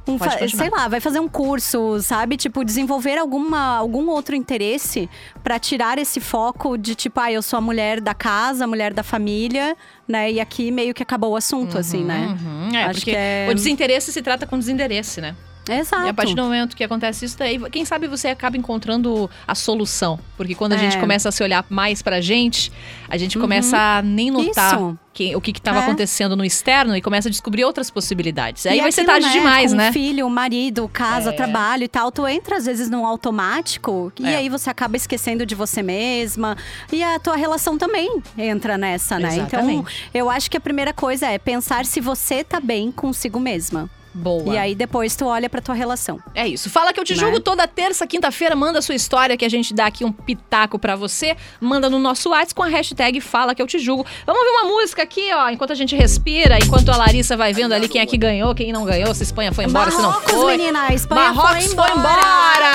um 0.07 0.17
sei 0.49 0.69
lá, 0.69 0.87
vai 0.87 0.99
fazer 0.99 1.19
um 1.19 1.27
curso, 1.27 1.99
sabe? 2.01 2.37
Tipo, 2.37 2.63
desenvolver 2.63 3.17
alguma, 3.17 3.77
algum 3.77 4.07
outro 4.09 4.35
interesse 4.35 5.09
pra 5.43 5.57
tirar 5.59 5.97
esse 5.97 6.19
foco 6.19 6.77
de 6.77 6.93
tipo, 6.95 7.19
ah, 7.19 7.31
eu 7.31 7.41
sou 7.41 7.57
a 7.57 7.61
mulher 7.61 7.99
da 7.99 8.13
casa, 8.13 8.65
a 8.65 8.67
mulher 8.67 8.93
da 8.93 9.03
família, 9.03 9.75
né? 10.07 10.31
E 10.31 10.39
aqui 10.39 10.71
meio 10.71 10.93
que 10.93 11.01
acabou 11.03 11.31
o 11.31 11.35
assunto, 11.35 11.77
assim, 11.77 12.03
né? 12.03 12.37
Uhum, 12.39 12.75
é, 12.75 12.83
Acho 12.85 13.01
que 13.01 13.15
é- 13.15 13.47
o 13.49 13.53
desinteresse 13.53 14.11
se 14.11 14.21
trata 14.21 14.45
com 14.45 14.57
desinteresse, 14.59 15.21
né? 15.21 15.35
Exato. 15.69 16.05
E 16.05 16.09
a 16.09 16.13
partir 16.13 16.35
do 16.35 16.43
momento 16.43 16.75
que 16.75 16.83
acontece 16.83 17.25
isso 17.25 17.37
daí, 17.37 17.59
quem 17.71 17.85
sabe 17.85 18.07
você 18.07 18.27
acaba 18.29 18.55
encontrando 18.57 19.29
a 19.47 19.55
solução. 19.55 20.19
Porque 20.37 20.53
quando 20.55 20.73
a 20.73 20.75
É. 20.75 20.79
gente 20.79 20.97
começa 20.97 21.29
a 21.29 21.31
se 21.31 21.41
olhar 21.43 21.65
mais 21.69 22.01
pra 22.01 22.21
gente, 22.21 22.71
a 23.09 23.17
gente 23.17 23.37
começa 23.39 23.77
a 23.77 24.01
nem 24.01 24.29
notar 24.31 24.79
Uhum. 24.79 24.97
Que- 25.13 25.33
o 25.33 25.39
que 25.39 25.51
estava 25.51 25.79
É. 25.79 25.83
acontecendo 25.83 26.35
no 26.35 26.43
externo 26.43 26.93
e 26.95 27.01
começa 27.01 27.29
a 27.29 27.31
descobrir 27.31 27.63
outras 27.63 27.89
possibilidades. 27.89 28.65
Aí 28.65 28.79
E 28.79 28.81
vai 28.81 28.91
ser 28.91 29.01
aquilo, 29.01 29.21
tarde 29.21 29.31
demais, 29.31 29.71
com 29.71 29.77
né? 29.77 29.91
filho, 29.93 30.29
marido, 30.29 30.89
casa, 30.91 31.29
É. 31.29 31.31
trabalho 31.33 31.83
e 31.85 31.87
tal. 31.87 32.11
Tu 32.11 32.27
entra 32.27 32.57
às 32.57 32.65
vezes 32.65 32.89
num 32.89 33.05
automático 33.05 34.11
e 34.19 34.25
É. 34.27 34.35
aí 34.35 34.49
você 34.49 34.69
acaba 34.69 34.97
esquecendo 34.97 35.45
de 35.45 35.55
você 35.55 35.81
mesma. 35.81 36.57
E 36.91 37.01
a 37.01 37.17
tua 37.17 37.37
relação 37.37 37.77
também 37.77 38.21
entra 38.37 38.77
nessa, 38.77 39.17
né? 39.17 39.29
Então, 39.35 39.45
Exatamente. 39.61 40.09
eu 40.13 40.29
acho 40.29 40.51
que 40.51 40.57
a 40.57 40.61
primeira 40.61 40.91
coisa 40.93 41.27
é 41.27 41.37
pensar 41.37 41.85
se 41.85 42.01
você 42.01 42.43
tá 42.43 42.59
bem 42.59 42.91
consigo 42.91 43.39
mesma. 43.39 43.89
Boa. 44.15 44.53
E 44.53 44.57
aí 44.57 44.73
depois 44.73 45.15
tu 45.15 45.25
olha 45.25 45.49
pra 45.49 45.61
tua 45.61 45.75
relação. 45.75 46.19
É 46.33 46.47
isso. 46.47 46.69
Fala 46.69 46.93
que 46.93 46.99
eu 46.99 47.03
te 47.03 47.13
Né? 47.13 47.19
julgo 47.19 47.39
toda 47.41 47.67
terça, 47.67 48.07
quinta-feira. 48.07 48.55
Manda 48.55 48.79
a 48.79 48.81
sua 48.81 48.95
história 48.95 49.35
que 49.35 49.43
a 49.43 49.49
gente 49.49 49.73
dá 49.73 49.85
aqui 49.87 50.05
um 50.05 50.11
pitaco 50.11 50.79
pra 50.79 50.95
você. 50.95 51.35
Manda 51.59 51.89
no 51.89 51.99
nosso 51.99 52.29
WhatsApp 52.29 52.55
com 52.55 52.63
a 52.63 52.67
hashtag 52.67 53.19
Fala 53.19 53.53
que 53.53 53.61
eu 53.61 53.67
te 53.67 53.77
julgo. 53.77 54.05
Vamos 54.25 54.41
ouvir 54.41 54.51
uma 54.57 54.73
música 54.75 55.03
aqui, 55.03 55.29
ó, 55.33 55.49
enquanto 55.49 55.71
a 55.71 55.75
gente 55.75 55.95
respira, 55.95 56.57
enquanto 56.57 56.89
a 56.89 56.97
Larissa 56.97 57.35
vai 57.35 57.51
vendo 57.53 57.73
ali 57.73 57.89
quem 57.89 57.99
é 58.01 58.05
que 58.05 58.17
ganhou, 58.17 58.55
quem 58.55 58.71
não 58.71 58.85
ganhou, 58.85 59.13
se 59.13 59.23
a 59.23 59.25
Espanha 59.25 59.51
foi 59.51 59.65
embora, 59.65 59.91
se 59.91 59.97
não 59.97 60.09
Marrocos, 60.11 60.31
foi. 60.31 60.57
menina, 60.57 60.87
a 60.89 60.93
Espanha 60.93 61.33
Marrocos 61.33 61.65
foi 61.73 61.75
foi 61.75 61.91
embora! 61.91 62.71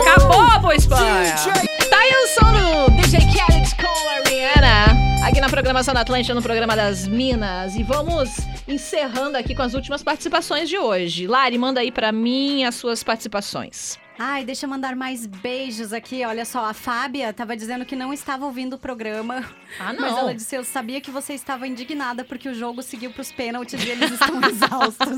Acabou, 0.00 0.60
pô, 0.60 0.72
Espanha! 0.72 1.81
Tá 1.92 1.98
aí 1.98 2.10
o 2.10 2.26
som 2.26 2.96
DJ 2.96 3.20
Khaled 3.20 3.76
com 3.76 4.08
a 4.08 4.26
Rihanna. 4.26 5.26
Aqui 5.28 5.42
na 5.42 5.48
programação 5.50 5.92
da 5.92 6.00
Atlântica, 6.00 6.34
no 6.34 6.40
programa 6.40 6.74
das 6.74 7.06
Minas. 7.06 7.76
E 7.76 7.82
vamos 7.82 8.30
encerrando 8.66 9.36
aqui 9.36 9.54
com 9.54 9.60
as 9.60 9.74
últimas 9.74 10.02
participações 10.02 10.70
de 10.70 10.78
hoje. 10.78 11.26
Lari, 11.26 11.58
manda 11.58 11.80
aí 11.80 11.92
pra 11.92 12.10
mim 12.10 12.64
as 12.64 12.76
suas 12.76 13.02
participações. 13.02 13.98
Ai, 14.18 14.44
deixa 14.44 14.66
eu 14.66 14.70
mandar 14.70 14.94
mais 14.94 15.26
beijos 15.26 15.92
aqui. 15.92 16.24
Olha 16.24 16.44
só, 16.44 16.66
a 16.66 16.74
Fábia 16.74 17.32
tava 17.32 17.56
dizendo 17.56 17.84
que 17.84 17.96
não 17.96 18.12
estava 18.12 18.44
ouvindo 18.44 18.74
o 18.74 18.78
programa. 18.78 19.44
Ah, 19.80 19.92
Mas 19.98 20.12
não. 20.12 20.18
ela 20.18 20.34
disse: 20.34 20.54
Eu 20.54 20.64
sabia 20.64 21.00
que 21.00 21.10
você 21.10 21.32
estava 21.34 21.66
indignada 21.66 22.22
porque 22.24 22.48
o 22.48 22.54
jogo 22.54 22.82
seguiu 22.82 23.10
pros 23.10 23.32
pênaltis 23.32 23.82
e 23.82 23.88
eles 23.88 24.10
estão 24.12 24.40
exaustos. 24.48 25.08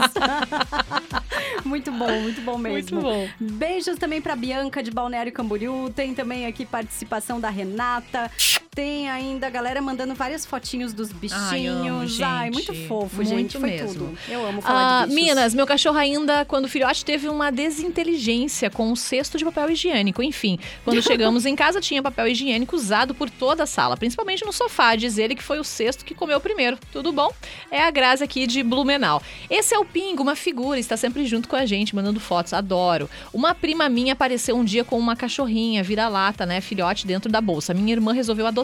muito 1.64 1.90
bom, 1.92 2.20
muito 2.20 2.40
bom 2.40 2.56
mesmo. 2.56 3.00
Muito 3.00 3.06
bom. 3.06 3.28
Beijos 3.40 3.98
também 3.98 4.20
pra 4.20 4.36
Bianca 4.36 4.82
de 4.82 4.90
Balneário 4.90 5.32
Camboriú. 5.32 5.90
Tem 5.94 6.14
também 6.14 6.46
aqui 6.46 6.64
participação 6.64 7.40
da 7.40 7.50
Renata. 7.50 8.30
Tem 8.74 9.08
ainda 9.08 9.46
a 9.46 9.50
galera 9.50 9.80
mandando 9.80 10.14
várias 10.14 10.44
fotinhos 10.44 10.92
dos 10.92 11.10
Ai, 11.30 11.66
amo, 11.66 12.00
bichinhos. 12.00 12.20
Ai, 12.20 12.50
muito 12.50 12.74
fofo, 12.88 13.16
Muito 13.16 13.28
gente. 13.28 13.58
Foi 13.58 13.70
mesmo. 13.70 13.88
tudo. 13.88 14.18
Eu 14.28 14.44
amo 14.44 14.60
falar 14.60 15.02
Ah, 15.02 15.06
de 15.06 15.14
bichos. 15.14 15.28
Minas, 15.28 15.54
meu 15.54 15.66
cachorro 15.66 15.96
ainda, 15.96 16.44
quando 16.44 16.68
filhote, 16.68 17.04
teve 17.04 17.28
uma 17.28 17.52
desinteligência 17.52 18.68
com 18.70 18.90
um 18.90 18.96
cesto 18.96 19.38
de 19.38 19.44
papel 19.44 19.70
higiênico. 19.70 20.22
Enfim, 20.22 20.58
quando 20.84 21.00
chegamos 21.02 21.46
em 21.46 21.54
casa, 21.54 21.80
tinha 21.80 22.02
papel 22.02 22.26
higiênico 22.26 22.74
usado 22.74 23.14
por 23.14 23.30
toda 23.30 23.62
a 23.62 23.66
sala, 23.66 23.96
principalmente 23.96 24.44
no 24.44 24.52
sofá. 24.52 24.96
Diz 24.96 25.18
ele 25.18 25.36
que 25.36 25.42
foi 25.42 25.60
o 25.60 25.64
cesto 25.64 26.04
que 26.04 26.14
comeu 26.14 26.40
primeiro. 26.40 26.76
Tudo 26.92 27.12
bom? 27.12 27.30
É 27.70 27.80
a 27.80 27.90
Grazi 27.92 28.24
aqui 28.24 28.44
de 28.46 28.62
Blumenau. 28.62 29.22
Esse 29.48 29.72
é 29.74 29.78
o 29.78 29.84
Pingo, 29.84 30.22
uma 30.22 30.34
figura, 30.34 30.80
está 30.80 30.96
sempre 30.96 31.24
junto 31.26 31.48
com 31.48 31.54
a 31.54 31.64
gente, 31.64 31.94
mandando 31.94 32.18
fotos. 32.18 32.52
Adoro. 32.52 33.08
Uma 33.32 33.54
prima 33.54 33.88
minha 33.88 34.14
apareceu 34.14 34.56
um 34.56 34.64
dia 34.64 34.82
com 34.84 34.98
uma 34.98 35.14
cachorrinha, 35.14 35.82
vira-lata, 35.82 36.44
né? 36.44 36.60
Filhote 36.60 37.06
dentro 37.06 37.30
da 37.30 37.40
bolsa. 37.40 37.72
Minha 37.72 37.92
irmã 37.92 38.12
resolveu 38.12 38.46
adotar. 38.46 38.63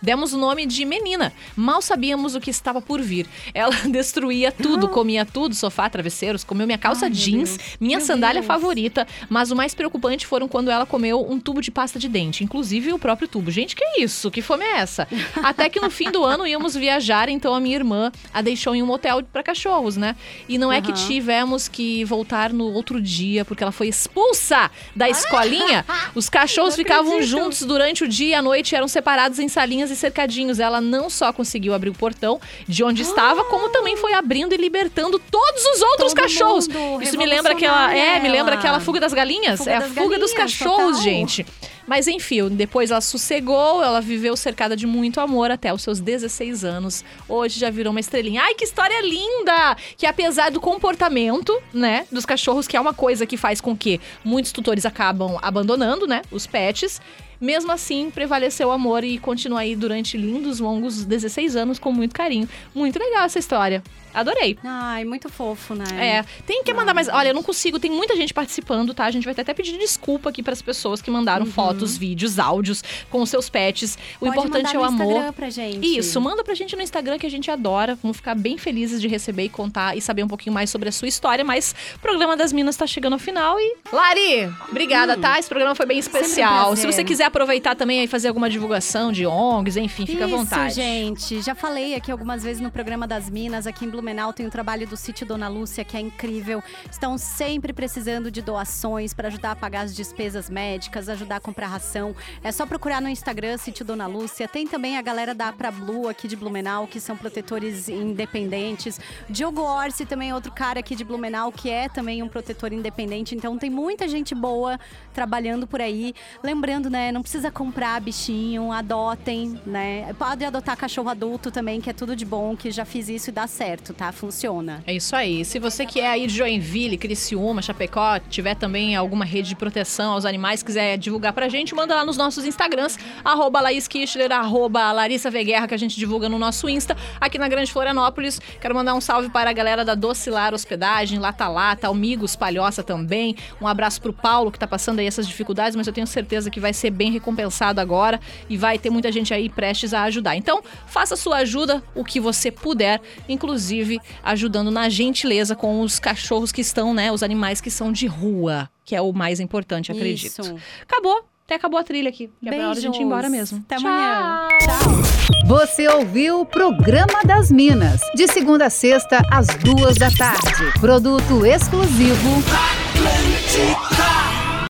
Demos 0.00 0.32
o 0.32 0.38
nome 0.38 0.66
de 0.66 0.84
Menina. 0.84 1.32
Mal 1.56 1.82
sabíamos 1.82 2.34
o 2.34 2.40
que 2.40 2.50
estava 2.50 2.80
por 2.80 3.00
vir. 3.00 3.26
Ela 3.52 3.74
destruía 3.90 4.52
tudo, 4.52 4.88
comia 4.88 5.24
tudo, 5.24 5.54
sofá, 5.54 5.88
travesseiros, 5.90 6.44
comeu 6.44 6.66
minha 6.66 6.78
calça 6.78 7.06
Ai, 7.06 7.10
jeans, 7.10 7.58
minha 7.80 7.98
Meu 7.98 8.06
sandália 8.06 8.40
Deus. 8.40 8.46
favorita. 8.46 9.06
Mas 9.28 9.50
o 9.50 9.56
mais 9.56 9.74
preocupante 9.74 10.26
foram 10.26 10.46
quando 10.46 10.70
ela 10.70 10.86
comeu 10.86 11.26
um 11.28 11.40
tubo 11.40 11.60
de 11.60 11.70
pasta 11.70 11.98
de 11.98 12.08
dente, 12.08 12.44
inclusive 12.44 12.92
o 12.92 12.98
próprio 12.98 13.26
tubo. 13.26 13.50
Gente, 13.50 13.74
que 13.74 14.00
isso? 14.00 14.30
Que 14.30 14.40
fome 14.40 14.64
é 14.64 14.76
essa? 14.76 15.08
Até 15.42 15.68
que 15.68 15.80
no 15.80 15.90
fim 15.90 16.10
do 16.10 16.24
ano 16.24 16.46
íamos 16.46 16.76
viajar, 16.76 17.28
então 17.28 17.54
a 17.54 17.60
minha 17.60 17.76
irmã 17.76 18.12
a 18.32 18.40
deixou 18.40 18.74
em 18.74 18.82
um 18.82 18.90
hotel 18.90 19.22
para 19.32 19.42
cachorros, 19.42 19.96
né? 19.96 20.14
E 20.48 20.58
não 20.58 20.72
é 20.72 20.80
que 20.80 20.92
tivemos 20.92 21.66
que 21.66 22.04
voltar 22.04 22.52
no 22.52 22.72
outro 22.72 23.00
dia, 23.00 23.44
porque 23.44 23.62
ela 23.62 23.72
foi 23.72 23.88
expulsa 23.88 24.70
da 24.94 25.08
escolinha. 25.08 25.84
Os 26.14 26.28
cachorros 26.28 26.76
ficavam 26.76 27.20
juntos 27.22 27.62
durante 27.62 28.04
o 28.04 28.08
dia 28.08 28.28
e 28.28 28.34
à 28.34 28.42
noite, 28.42 28.74
eram 28.74 28.86
separados 28.86 29.37
em 29.38 29.48
salinhas 29.48 29.90
e 29.90 29.96
cercadinhos. 29.96 30.58
Ela 30.58 30.80
não 30.80 31.08
só 31.10 31.32
conseguiu 31.32 31.74
abrir 31.74 31.90
o 31.90 31.94
portão 31.94 32.40
de 32.66 32.82
onde 32.84 33.02
estava, 33.02 33.44
como 33.44 33.68
também 33.70 33.96
foi 33.96 34.14
abrindo 34.14 34.52
e 34.52 34.56
libertando 34.56 35.18
todos 35.18 35.64
os 35.64 35.82
outros 35.82 36.12
Todo 36.12 36.22
cachorros. 36.22 36.68
Isso 37.02 37.16
me 37.16 37.26
lembra 37.26 37.52
aquela, 37.52 37.94
é, 37.94 38.20
me 38.20 38.28
lembra 38.28 38.52
ela. 38.52 38.60
aquela 38.60 38.80
fuga 38.80 39.00
das 39.00 39.12
galinhas? 39.12 39.58
Fuga 39.58 39.70
é 39.70 39.76
a 39.76 39.80
das 39.80 39.88
fuga 39.90 40.18
dos 40.18 40.32
galinhas, 40.32 40.58
cachorros, 40.58 40.96
total. 40.98 41.02
gente. 41.02 41.46
Mas 41.88 42.06
enfim, 42.06 42.48
depois 42.50 42.90
ela 42.90 43.00
sossegou, 43.00 43.82
ela 43.82 44.00
viveu 44.00 44.36
cercada 44.36 44.76
de 44.76 44.86
muito 44.86 45.20
amor 45.20 45.50
até 45.50 45.72
os 45.72 45.80
seus 45.80 46.00
16 46.00 46.62
anos. 46.62 47.02
Hoje 47.26 47.58
já 47.58 47.70
virou 47.70 47.90
uma 47.92 47.98
estrelinha. 47.98 48.42
Ai, 48.42 48.54
que 48.54 48.62
história 48.62 49.00
linda! 49.00 49.74
Que 49.96 50.04
apesar 50.04 50.50
do 50.50 50.60
comportamento, 50.60 51.58
né, 51.72 52.06
dos 52.12 52.26
cachorros, 52.26 52.68
que 52.68 52.76
é 52.76 52.80
uma 52.80 52.92
coisa 52.92 53.24
que 53.24 53.38
faz 53.38 53.58
com 53.58 53.74
que 53.74 53.98
muitos 54.22 54.52
tutores 54.52 54.84
acabam 54.84 55.38
abandonando, 55.40 56.06
né, 56.06 56.20
os 56.30 56.46
pets. 56.46 57.00
Mesmo 57.40 57.70
assim, 57.72 58.10
prevaleceu 58.10 58.68
o 58.68 58.72
amor 58.72 59.04
e 59.04 59.18
continua 59.18 59.60
aí 59.60 59.76
durante 59.76 60.16
lindos, 60.16 60.58
longos 60.60 61.04
16 61.04 61.56
anos 61.56 61.78
com 61.78 61.92
muito 61.92 62.14
carinho. 62.14 62.48
Muito 62.74 62.98
legal 62.98 63.24
essa 63.24 63.38
história. 63.38 63.82
Adorei. 64.12 64.58
Ai, 64.64 65.04
muito 65.04 65.28
fofo, 65.28 65.74
né? 65.74 65.84
É, 65.98 66.24
tem 66.46 66.64
que 66.64 66.72
mandar 66.72 66.94
mais. 66.94 67.08
Olha, 67.08 67.28
eu 67.28 67.34
não 67.34 67.42
consigo, 67.42 67.78
tem 67.78 67.90
muita 67.90 68.16
gente 68.16 68.32
participando, 68.32 68.94
tá? 68.94 69.04
A 69.04 69.10
gente 69.10 69.24
vai 69.24 69.32
até 69.32 69.52
pedir 69.52 69.78
desculpa 69.78 70.30
aqui 70.30 70.42
pras 70.42 70.62
pessoas 70.62 71.00
que 71.02 71.10
mandaram 71.10 71.44
fotos, 71.46 71.96
vídeos, 71.96 72.38
áudios 72.38 72.82
com 73.10 73.24
seus 73.26 73.48
pets. 73.48 73.96
O 74.20 74.24
Uhum. 74.24 74.32
Pode 74.32 74.46
importante 74.48 74.74
é 74.74 74.78
o 74.78 74.82
no 74.82 74.88
amor. 74.88 75.06
Instagram 75.12 75.32
pra 75.34 75.50
gente. 75.50 75.98
Isso, 75.98 76.20
manda 76.20 76.42
pra 76.42 76.54
gente 76.54 76.74
no 76.74 76.82
Instagram 76.82 77.18
que 77.18 77.26
a 77.26 77.30
gente 77.30 77.50
adora. 77.50 77.98
Vamos 78.02 78.16
ficar 78.16 78.34
bem 78.34 78.56
felizes 78.58 79.00
de 79.00 79.06
receber 79.08 79.44
e 79.44 79.48
contar 79.48 79.96
e 79.96 80.00
saber 80.00 80.22
um 80.24 80.28
pouquinho 80.28 80.54
mais 80.54 80.70
sobre 80.70 80.88
a 80.88 80.92
sua 80.92 81.06
história. 81.06 81.44
Mas 81.44 81.74
o 81.94 81.98
programa 81.98 82.36
das 82.36 82.52
Minas 82.52 82.76
tá 82.76 82.86
chegando 82.86 83.12
ao 83.12 83.18
final 83.18 83.60
e. 83.60 83.76
Lari, 83.92 84.52
obrigada, 84.70 85.16
tá? 85.16 85.38
Esse 85.38 85.48
programa 85.48 85.74
foi 85.74 85.86
bem 85.86 85.98
especial. 85.98 86.72
um 86.72 86.76
Se 86.76 86.86
você 86.86 87.04
quiser 87.04 87.27
aproveitar 87.28 87.74
também 87.74 88.02
e 88.02 88.06
fazer 88.06 88.28
alguma 88.28 88.50
divulgação 88.50 89.12
de 89.12 89.26
ONGs, 89.26 89.76
enfim, 89.76 90.04
fica 90.04 90.24
à 90.24 90.26
Isso, 90.26 90.36
vontade. 90.36 90.74
gente. 90.74 91.40
Já 91.40 91.54
falei 91.54 91.94
aqui 91.94 92.10
algumas 92.10 92.42
vezes 92.42 92.60
no 92.60 92.70
programa 92.70 93.06
das 93.06 93.30
Minas, 93.30 93.66
aqui 93.66 93.84
em 93.84 93.88
Blumenau 93.88 94.32
tem 94.32 94.46
o 94.46 94.50
trabalho 94.50 94.86
do 94.86 94.96
sítio 94.96 95.26
Dona 95.26 95.48
Lúcia, 95.48 95.84
que 95.84 95.96
é 95.96 96.00
incrível. 96.00 96.62
Estão 96.90 97.16
sempre 97.16 97.72
precisando 97.72 98.30
de 98.30 98.42
doações 98.42 99.14
para 99.14 99.28
ajudar 99.28 99.52
a 99.52 99.56
pagar 99.56 99.82
as 99.82 99.94
despesas 99.94 100.50
médicas, 100.50 101.08
ajudar 101.08 101.36
a 101.36 101.40
comprar 101.40 101.66
ração. 101.68 102.14
É 102.42 102.50
só 102.50 102.66
procurar 102.66 103.00
no 103.00 103.08
Instagram, 103.08 103.56
Sítio 103.58 103.84
Dona 103.84 104.06
Lúcia. 104.06 104.48
Tem 104.48 104.66
também 104.66 104.96
a 104.96 105.02
galera 105.02 105.34
da 105.34 105.52
Pra 105.52 105.70
Blue 105.70 106.08
aqui 106.08 106.26
de 106.26 106.36
Blumenau, 106.36 106.86
que 106.86 107.00
são 107.00 107.16
protetores 107.16 107.88
independentes. 107.88 109.00
Diogo 109.28 109.60
Orsi 109.62 110.04
também 110.04 110.30
é 110.30 110.34
outro 110.34 110.52
cara 110.52 110.80
aqui 110.80 110.94
de 110.96 111.04
Blumenau, 111.04 111.52
que 111.52 111.70
é 111.70 111.88
também 111.88 112.22
um 112.22 112.28
protetor 112.28 112.72
independente. 112.72 113.34
Então 113.34 113.56
tem 113.58 113.70
muita 113.70 114.08
gente 114.08 114.34
boa 114.34 114.78
trabalhando 115.12 115.66
por 115.66 115.80
aí. 115.80 116.14
Lembrando, 116.42 116.88
né, 116.88 117.12
não 117.18 117.22
precisa 117.22 117.50
comprar 117.50 118.00
bichinho, 118.00 118.70
adotem, 118.70 119.60
né? 119.66 120.14
Pode 120.16 120.44
adotar 120.44 120.76
cachorro 120.76 121.08
adulto 121.08 121.50
também, 121.50 121.80
que 121.80 121.90
é 121.90 121.92
tudo 121.92 122.14
de 122.14 122.24
bom, 122.24 122.56
que 122.56 122.70
já 122.70 122.84
fiz 122.84 123.08
isso 123.08 123.30
e 123.30 123.32
dá 123.32 123.48
certo, 123.48 123.92
tá? 123.92 124.12
Funciona. 124.12 124.84
É 124.86 124.94
isso 124.94 125.16
aí. 125.16 125.44
Se 125.44 125.58
você 125.58 125.84
que 125.84 125.98
é 125.98 126.08
aí 126.08 126.28
de 126.28 126.36
Joinville, 126.36 126.96
Criciúma, 126.96 127.60
Chapecó, 127.60 128.20
tiver 128.30 128.54
também 128.54 128.94
alguma 128.94 129.24
rede 129.24 129.48
de 129.48 129.56
proteção 129.56 130.12
aos 130.12 130.24
animais, 130.24 130.62
quiser 130.62 130.96
divulgar 130.96 131.32
pra 131.32 131.48
gente, 131.48 131.74
manda 131.74 131.92
lá 131.92 132.04
nos 132.04 132.16
nossos 132.16 132.44
Instagrams, 132.44 132.96
arroba 133.24 133.60
Laís 133.60 133.88
arroba 134.30 134.92
Larissa 134.92 135.28
Veguerra, 135.28 135.66
que 135.66 135.74
a 135.74 135.78
gente 135.78 135.96
divulga 135.96 136.28
no 136.28 136.38
nosso 136.38 136.68
Insta, 136.68 136.96
aqui 137.20 137.36
na 137.36 137.48
Grande 137.48 137.72
Florianópolis. 137.72 138.40
Quero 138.60 138.76
mandar 138.76 138.94
um 138.94 139.00
salve 139.00 139.28
para 139.28 139.50
a 139.50 139.52
galera 139.52 139.84
da 139.84 139.96
Docilar 139.96 140.54
Hospedagem, 140.54 141.18
Lata 141.18 141.48
Lata, 141.48 141.88
Amigos 141.88 142.36
Palhoça 142.36 142.84
também. 142.84 143.34
Um 143.60 143.66
abraço 143.66 144.00
pro 144.00 144.12
Paulo, 144.12 144.52
que 144.52 144.58
tá 144.58 144.68
passando 144.68 145.00
aí 145.00 145.06
essas 145.06 145.26
dificuldades, 145.26 145.74
mas 145.74 145.88
eu 145.88 145.92
tenho 145.92 146.06
certeza 146.06 146.48
que 146.48 146.60
vai 146.60 146.72
ser 146.72 146.90
bem 146.90 147.07
recompensado 147.10 147.80
agora 147.80 148.20
e 148.48 148.56
vai 148.56 148.78
ter 148.78 148.90
muita 148.90 149.10
gente 149.10 149.32
aí 149.32 149.48
prestes 149.48 149.94
a 149.94 150.02
ajudar. 150.04 150.36
Então, 150.36 150.62
faça 150.86 151.16
sua 151.16 151.38
ajuda, 151.38 151.82
o 151.94 152.04
que 152.04 152.20
você 152.20 152.50
puder, 152.50 153.00
inclusive 153.28 154.00
ajudando 154.22 154.70
na 154.70 154.88
gentileza 154.88 155.54
com 155.54 155.80
os 155.80 155.98
cachorros 155.98 156.52
que 156.52 156.60
estão, 156.60 156.92
né, 156.94 157.10
os 157.12 157.22
animais 157.22 157.60
que 157.60 157.70
são 157.70 157.92
de 157.92 158.06
rua, 158.06 158.68
que 158.84 158.94
é 158.94 159.00
o 159.00 159.12
mais 159.12 159.40
importante, 159.40 159.92
acredito. 159.92 160.40
Isso. 160.40 160.56
Acabou. 160.82 161.24
Até 161.44 161.54
acabou 161.54 161.80
a 161.80 161.82
trilha 161.82 162.10
aqui. 162.10 162.30
É 162.44 162.50
hora 162.50 162.74
de 162.74 162.80
a 162.80 162.82
gente 162.82 163.00
ir 163.00 163.04
embora 163.04 163.30
mesmo. 163.30 163.64
Até 163.64 163.76
Tchau. 163.76 163.88
amanhã. 163.88 164.48
Tchau. 164.60 165.18
Você 165.46 165.88
ouviu 165.88 166.42
o 166.42 166.44
Programa 166.44 167.22
das 167.24 167.50
Minas, 167.50 168.02
de 168.14 168.28
segunda 168.28 168.66
a 168.66 168.70
sexta, 168.70 169.22
às 169.30 169.46
duas 169.46 169.96
da 169.96 170.10
tarde. 170.10 170.78
Produto 170.78 171.46
exclusivo. 171.46 172.44
Atlântica. 172.92 173.97